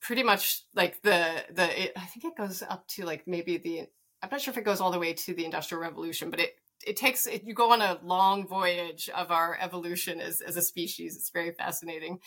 pretty 0.00 0.22
much 0.22 0.64
like 0.74 1.00
the 1.02 1.44
the 1.50 1.84
it, 1.84 1.92
I 1.96 2.06
think 2.06 2.24
it 2.24 2.36
goes 2.36 2.62
up 2.62 2.86
to 2.88 3.04
like 3.04 3.26
maybe 3.26 3.56
the 3.56 3.86
I'm 4.22 4.28
not 4.30 4.40
sure 4.40 4.52
if 4.52 4.58
it 4.58 4.64
goes 4.64 4.80
all 4.80 4.90
the 4.90 4.98
way 4.98 5.12
to 5.14 5.34
the 5.34 5.44
industrial 5.44 5.82
revolution, 5.82 6.30
but 6.30 6.40
it 6.40 6.56
it 6.86 6.96
takes 6.96 7.26
it, 7.26 7.44
you 7.44 7.54
go 7.54 7.72
on 7.72 7.80
a 7.80 7.98
long 8.02 8.46
voyage 8.46 9.08
of 9.14 9.30
our 9.30 9.56
evolution 9.60 10.20
as 10.20 10.40
as 10.40 10.56
a 10.56 10.62
species. 10.62 11.16
It's 11.16 11.30
very 11.30 11.52
fascinating. 11.52 12.18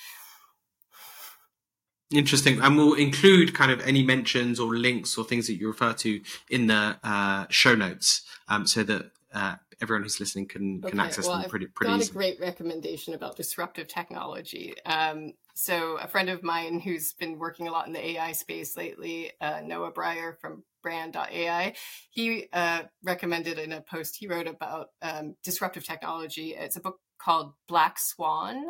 Interesting, 2.11 2.61
and 2.61 2.77
we'll 2.77 2.93
include 2.93 3.55
kind 3.55 3.71
of 3.71 3.81
any 3.81 4.03
mentions 4.03 4.59
or 4.59 4.75
links 4.75 5.17
or 5.17 5.25
things 5.25 5.47
that 5.47 5.55
you 5.55 5.67
refer 5.67 5.91
to 5.93 6.21
in 6.49 6.67
the 6.67 6.97
uh, 7.03 7.45
show 7.49 7.73
notes, 7.73 8.21
um, 8.47 8.67
so 8.67 8.83
that 8.83 9.11
uh, 9.33 9.55
everyone 9.81 10.03
who's 10.03 10.19
listening 10.19 10.47
can 10.47 10.81
okay, 10.83 10.91
can 10.91 10.99
access 10.99 11.27
well, 11.27 11.39
them 11.39 11.49
pretty 11.49 11.67
pretty 11.67 11.91
I've 11.91 11.99
got 11.99 12.03
easily. 12.03 12.11
a 12.11 12.37
great 12.37 12.39
recommendation 12.39 13.13
about 13.13 13.35
disruptive 13.35 13.87
technology. 13.87 14.75
Um, 14.85 15.33
so 15.53 15.97
a 15.97 16.07
friend 16.07 16.29
of 16.29 16.43
mine 16.43 16.79
who's 16.79 17.13
been 17.13 17.39
working 17.39 17.67
a 17.67 17.71
lot 17.71 17.87
in 17.87 17.93
the 17.93 18.05
AI 18.05 18.31
space 18.33 18.75
lately, 18.75 19.31
uh, 19.41 19.61
Noah 19.63 19.91
Breyer 19.91 20.37
from 20.39 20.63
brand.ai, 20.83 21.73
he 22.11 22.45
uh, 22.53 22.83
recommended 23.03 23.57
in 23.57 23.71
a 23.71 23.81
post 23.81 24.15
he 24.15 24.27
wrote 24.27 24.47
about 24.47 24.89
um, 25.01 25.35
disruptive 25.43 25.85
technology. 25.85 26.53
It's 26.53 26.75
a 26.75 26.81
book 26.81 26.99
called 27.17 27.53
Black 27.67 27.97
Swan 27.97 28.65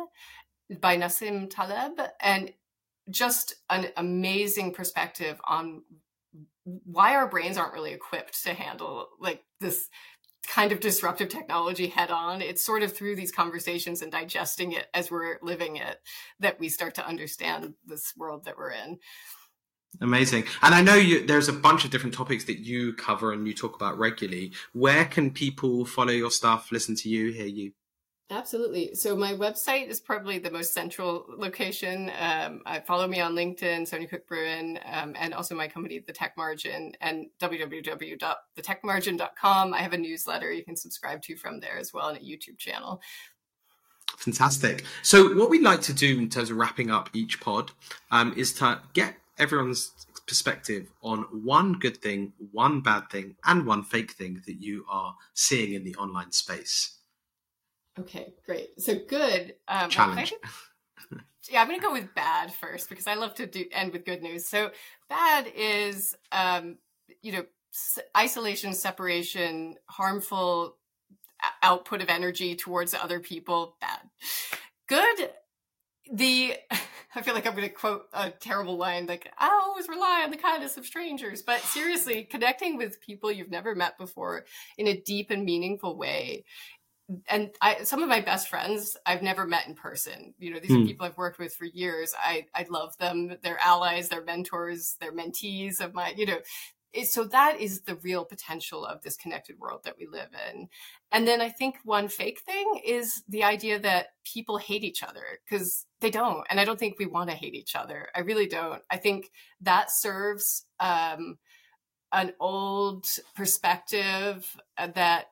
by 0.80 0.96
Nassim 0.96 1.48
Taleb, 1.50 2.00
and 2.20 2.52
just 3.10 3.54
an 3.70 3.88
amazing 3.96 4.72
perspective 4.72 5.40
on 5.44 5.82
why 6.84 7.14
our 7.14 7.28
brains 7.28 7.56
aren't 7.56 7.74
really 7.74 7.92
equipped 7.92 8.42
to 8.42 8.52
handle 8.52 9.08
like 9.20 9.44
this 9.60 9.88
kind 10.46 10.72
of 10.72 10.80
disruptive 10.80 11.28
technology 11.28 11.88
head 11.88 12.10
on. 12.10 12.40
It's 12.42 12.64
sort 12.64 12.82
of 12.82 12.92
through 12.92 13.16
these 13.16 13.32
conversations 13.32 14.02
and 14.02 14.10
digesting 14.10 14.72
it 14.72 14.86
as 14.94 15.10
we're 15.10 15.38
living 15.42 15.76
it 15.76 16.00
that 16.40 16.58
we 16.58 16.68
start 16.68 16.94
to 16.96 17.06
understand 17.06 17.74
this 17.84 18.12
world 18.16 18.44
that 18.44 18.56
we're 18.56 18.70
in. 18.70 18.98
Amazing. 20.00 20.44
And 20.62 20.74
I 20.74 20.82
know 20.82 20.94
you, 20.94 21.26
there's 21.26 21.48
a 21.48 21.52
bunch 21.52 21.84
of 21.84 21.90
different 21.90 22.14
topics 22.14 22.44
that 22.44 22.58
you 22.58 22.92
cover 22.92 23.32
and 23.32 23.46
you 23.46 23.54
talk 23.54 23.74
about 23.74 23.98
regularly. 23.98 24.52
Where 24.72 25.06
can 25.06 25.30
people 25.30 25.86
follow 25.86 26.12
your 26.12 26.30
stuff, 26.30 26.70
listen 26.70 26.96
to 26.96 27.08
you, 27.08 27.32
hear 27.32 27.46
you? 27.46 27.72
Absolutely. 28.28 28.92
So 28.96 29.14
my 29.14 29.34
website 29.34 29.86
is 29.86 30.00
probably 30.00 30.40
the 30.40 30.50
most 30.50 30.74
central 30.74 31.26
location. 31.28 32.10
Um, 32.18 32.60
I 32.66 32.80
follow 32.80 33.06
me 33.06 33.20
on 33.20 33.36
LinkedIn, 33.36 33.86
Sonia 33.86 34.08
Cook 34.08 34.28
Broen, 34.28 34.80
um, 34.92 35.14
and 35.16 35.32
also 35.32 35.54
my 35.54 35.68
company, 35.68 36.02
The 36.04 36.12
Tech 36.12 36.36
Margin, 36.36 36.90
and 37.00 37.28
www.thetechmargin.com. 37.40 39.74
I 39.74 39.78
have 39.78 39.92
a 39.92 39.98
newsletter 39.98 40.50
you 40.50 40.64
can 40.64 40.74
subscribe 40.74 41.22
to 41.22 41.36
from 41.36 41.60
there 41.60 41.78
as 41.78 41.94
well, 41.94 42.08
and 42.08 42.18
a 42.18 42.20
YouTube 42.20 42.58
channel. 42.58 43.00
Fantastic. 44.18 44.84
So 45.02 45.32
what 45.36 45.48
we'd 45.48 45.62
like 45.62 45.82
to 45.82 45.92
do 45.92 46.18
in 46.18 46.28
terms 46.28 46.50
of 46.50 46.56
wrapping 46.56 46.90
up 46.90 47.10
each 47.12 47.40
pod 47.40 47.70
um, 48.10 48.34
is 48.36 48.52
to 48.54 48.80
get 48.92 49.14
everyone's 49.38 49.92
perspective 50.26 50.88
on 51.00 51.20
one 51.44 51.74
good 51.74 51.98
thing, 51.98 52.32
one 52.50 52.80
bad 52.80 53.08
thing, 53.08 53.36
and 53.44 53.66
one 53.66 53.84
fake 53.84 54.10
thing 54.10 54.42
that 54.46 54.60
you 54.60 54.84
are 54.88 55.14
seeing 55.32 55.74
in 55.74 55.84
the 55.84 55.94
online 55.94 56.32
space. 56.32 56.96
Okay, 57.98 58.34
great. 58.44 58.80
So 58.80 58.98
good. 59.08 59.54
Um, 59.68 59.90
Challenge. 59.90 60.34
Yeah, 61.50 61.60
I'm 61.62 61.68
going 61.68 61.78
to 61.78 61.86
go 61.86 61.92
with 61.92 62.14
bad 62.14 62.52
first 62.52 62.88
because 62.88 63.06
I 63.06 63.14
love 63.14 63.34
to 63.34 63.46
do 63.46 63.64
end 63.70 63.92
with 63.92 64.04
good 64.04 64.22
news. 64.22 64.48
So 64.48 64.70
bad 65.08 65.46
is, 65.54 66.16
um, 66.32 66.78
you 67.22 67.32
know, 67.32 67.44
isolation, 68.16 68.72
separation, 68.72 69.76
harmful 69.86 70.76
output 71.62 72.02
of 72.02 72.08
energy 72.08 72.56
towards 72.56 72.94
other 72.94 73.20
people. 73.20 73.76
Bad. 73.80 74.00
Good. 74.88 75.30
The 76.12 76.54
I 77.16 77.22
feel 77.22 77.32
like 77.32 77.46
I'm 77.46 77.54
going 77.54 77.66
to 77.66 77.74
quote 77.74 78.02
a 78.12 78.30
terrible 78.30 78.76
line 78.76 79.06
like, 79.06 79.32
I 79.38 79.48
always 79.48 79.88
rely 79.88 80.20
on 80.22 80.30
the 80.30 80.36
kindness 80.36 80.76
of 80.76 80.84
strangers. 80.84 81.40
But 81.40 81.60
seriously, 81.60 82.24
connecting 82.24 82.76
with 82.76 83.00
people 83.00 83.32
you've 83.32 83.50
never 83.50 83.74
met 83.74 83.96
before 83.96 84.44
in 84.76 84.86
a 84.86 85.00
deep 85.00 85.30
and 85.30 85.42
meaningful 85.42 85.96
way 85.96 86.44
and 87.28 87.50
I, 87.60 87.84
some 87.84 88.02
of 88.02 88.08
my 88.08 88.20
best 88.20 88.48
friends 88.48 88.96
I've 89.06 89.22
never 89.22 89.46
met 89.46 89.66
in 89.66 89.74
person. 89.74 90.34
You 90.38 90.54
know, 90.54 90.60
these 90.60 90.70
mm. 90.70 90.76
are 90.76 90.80
hmm. 90.80 90.86
people 90.86 91.06
I've 91.06 91.16
worked 91.16 91.38
with 91.38 91.54
for 91.54 91.64
years. 91.64 92.12
I, 92.18 92.46
I 92.54 92.66
love 92.68 92.96
them. 92.98 93.36
They're 93.42 93.60
allies, 93.64 94.08
they're 94.08 94.24
mentors, 94.24 94.96
they're 95.00 95.12
mentees 95.12 95.80
of 95.80 95.94
my, 95.94 96.14
you 96.16 96.26
know, 96.26 96.38
it, 96.92 97.08
so 97.08 97.24
that 97.24 97.60
is 97.60 97.82
the 97.82 97.96
real 97.96 98.24
potential 98.24 98.84
of 98.84 99.02
this 99.02 99.16
connected 99.16 99.58
world 99.58 99.82
that 99.84 99.96
we 99.98 100.06
live 100.06 100.30
in. 100.50 100.68
And 101.12 101.28
then 101.28 101.40
I 101.40 101.50
think 101.50 101.76
one 101.84 102.08
fake 102.08 102.40
thing 102.40 102.80
is 102.84 103.22
the 103.28 103.44
idea 103.44 103.78
that 103.80 104.08
people 104.24 104.56
hate 104.56 104.82
each 104.82 105.02
other 105.02 105.22
because 105.44 105.86
they 106.00 106.10
don't. 106.10 106.44
And 106.50 106.58
I 106.58 106.64
don't 106.64 106.78
think 106.78 106.98
we 106.98 107.06
want 107.06 107.30
to 107.30 107.36
hate 107.36 107.54
each 107.54 107.76
other. 107.76 108.08
I 108.14 108.20
really 108.20 108.46
don't. 108.46 108.82
I 108.90 108.96
think 108.96 109.30
that 109.60 109.90
serves 109.90 110.64
um, 110.80 111.38
an 112.12 112.32
old 112.40 113.06
perspective 113.34 114.56
that 114.78 115.26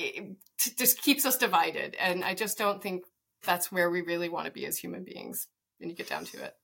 it 0.00 0.76
just 0.76 1.02
keeps 1.02 1.24
us 1.24 1.36
divided. 1.36 1.96
And 2.00 2.24
I 2.24 2.34
just 2.34 2.58
don't 2.58 2.82
think 2.82 3.04
that's 3.44 3.70
where 3.70 3.90
we 3.90 4.02
really 4.02 4.28
want 4.28 4.46
to 4.46 4.52
be 4.52 4.66
as 4.66 4.78
human 4.78 5.04
beings 5.04 5.46
when 5.78 5.90
you 5.90 5.96
get 5.96 6.08
down 6.08 6.24
to 6.26 6.42
it. 6.42 6.54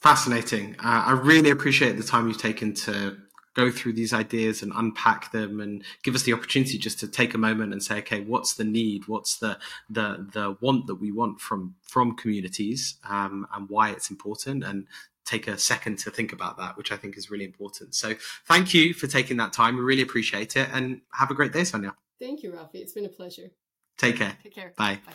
Fascinating. 0.00 0.76
Uh, 0.78 1.04
I 1.06 1.12
really 1.12 1.50
appreciate 1.50 1.96
the 1.96 2.02
time 2.02 2.28
you've 2.28 2.40
taken 2.40 2.74
to 2.74 3.16
go 3.56 3.70
through 3.70 3.94
these 3.94 4.12
ideas 4.12 4.62
and 4.62 4.70
unpack 4.76 5.32
them 5.32 5.60
and 5.60 5.82
give 6.02 6.14
us 6.14 6.24
the 6.24 6.32
opportunity 6.34 6.76
just 6.76 7.00
to 7.00 7.08
take 7.08 7.32
a 7.32 7.38
moment 7.38 7.72
and 7.72 7.82
say 7.82 7.98
okay 7.98 8.20
what's 8.20 8.54
the 8.54 8.64
need 8.64 9.08
what's 9.08 9.38
the 9.38 9.58
the 9.88 10.28
the 10.34 10.56
want 10.60 10.86
that 10.86 10.96
we 10.96 11.10
want 11.10 11.40
from 11.40 11.74
from 11.80 12.14
communities 12.14 12.98
um, 13.08 13.46
and 13.54 13.70
why 13.70 13.90
it's 13.90 14.10
important 14.10 14.62
and 14.62 14.86
take 15.24 15.48
a 15.48 15.56
second 15.58 15.98
to 15.98 16.10
think 16.10 16.34
about 16.34 16.58
that 16.58 16.76
which 16.76 16.92
i 16.92 16.96
think 16.96 17.16
is 17.16 17.30
really 17.30 17.46
important 17.46 17.94
so 17.94 18.14
thank 18.44 18.74
you 18.74 18.92
for 18.92 19.06
taking 19.06 19.38
that 19.38 19.54
time 19.54 19.74
we 19.74 19.82
really 19.82 20.02
appreciate 20.02 20.54
it 20.54 20.68
and 20.72 21.00
have 21.12 21.30
a 21.30 21.34
great 21.34 21.52
day 21.52 21.64
sonia 21.64 21.94
Thank 22.20 22.42
you, 22.42 22.52
Rafi. 22.52 22.76
It's 22.76 22.92
been 22.92 23.04
a 23.04 23.10
pleasure. 23.10 23.50
Take 23.98 24.16
care. 24.18 24.36
Take 24.42 24.54
care. 24.54 24.72
Bye. 24.76 25.00
Bye. 25.06 25.12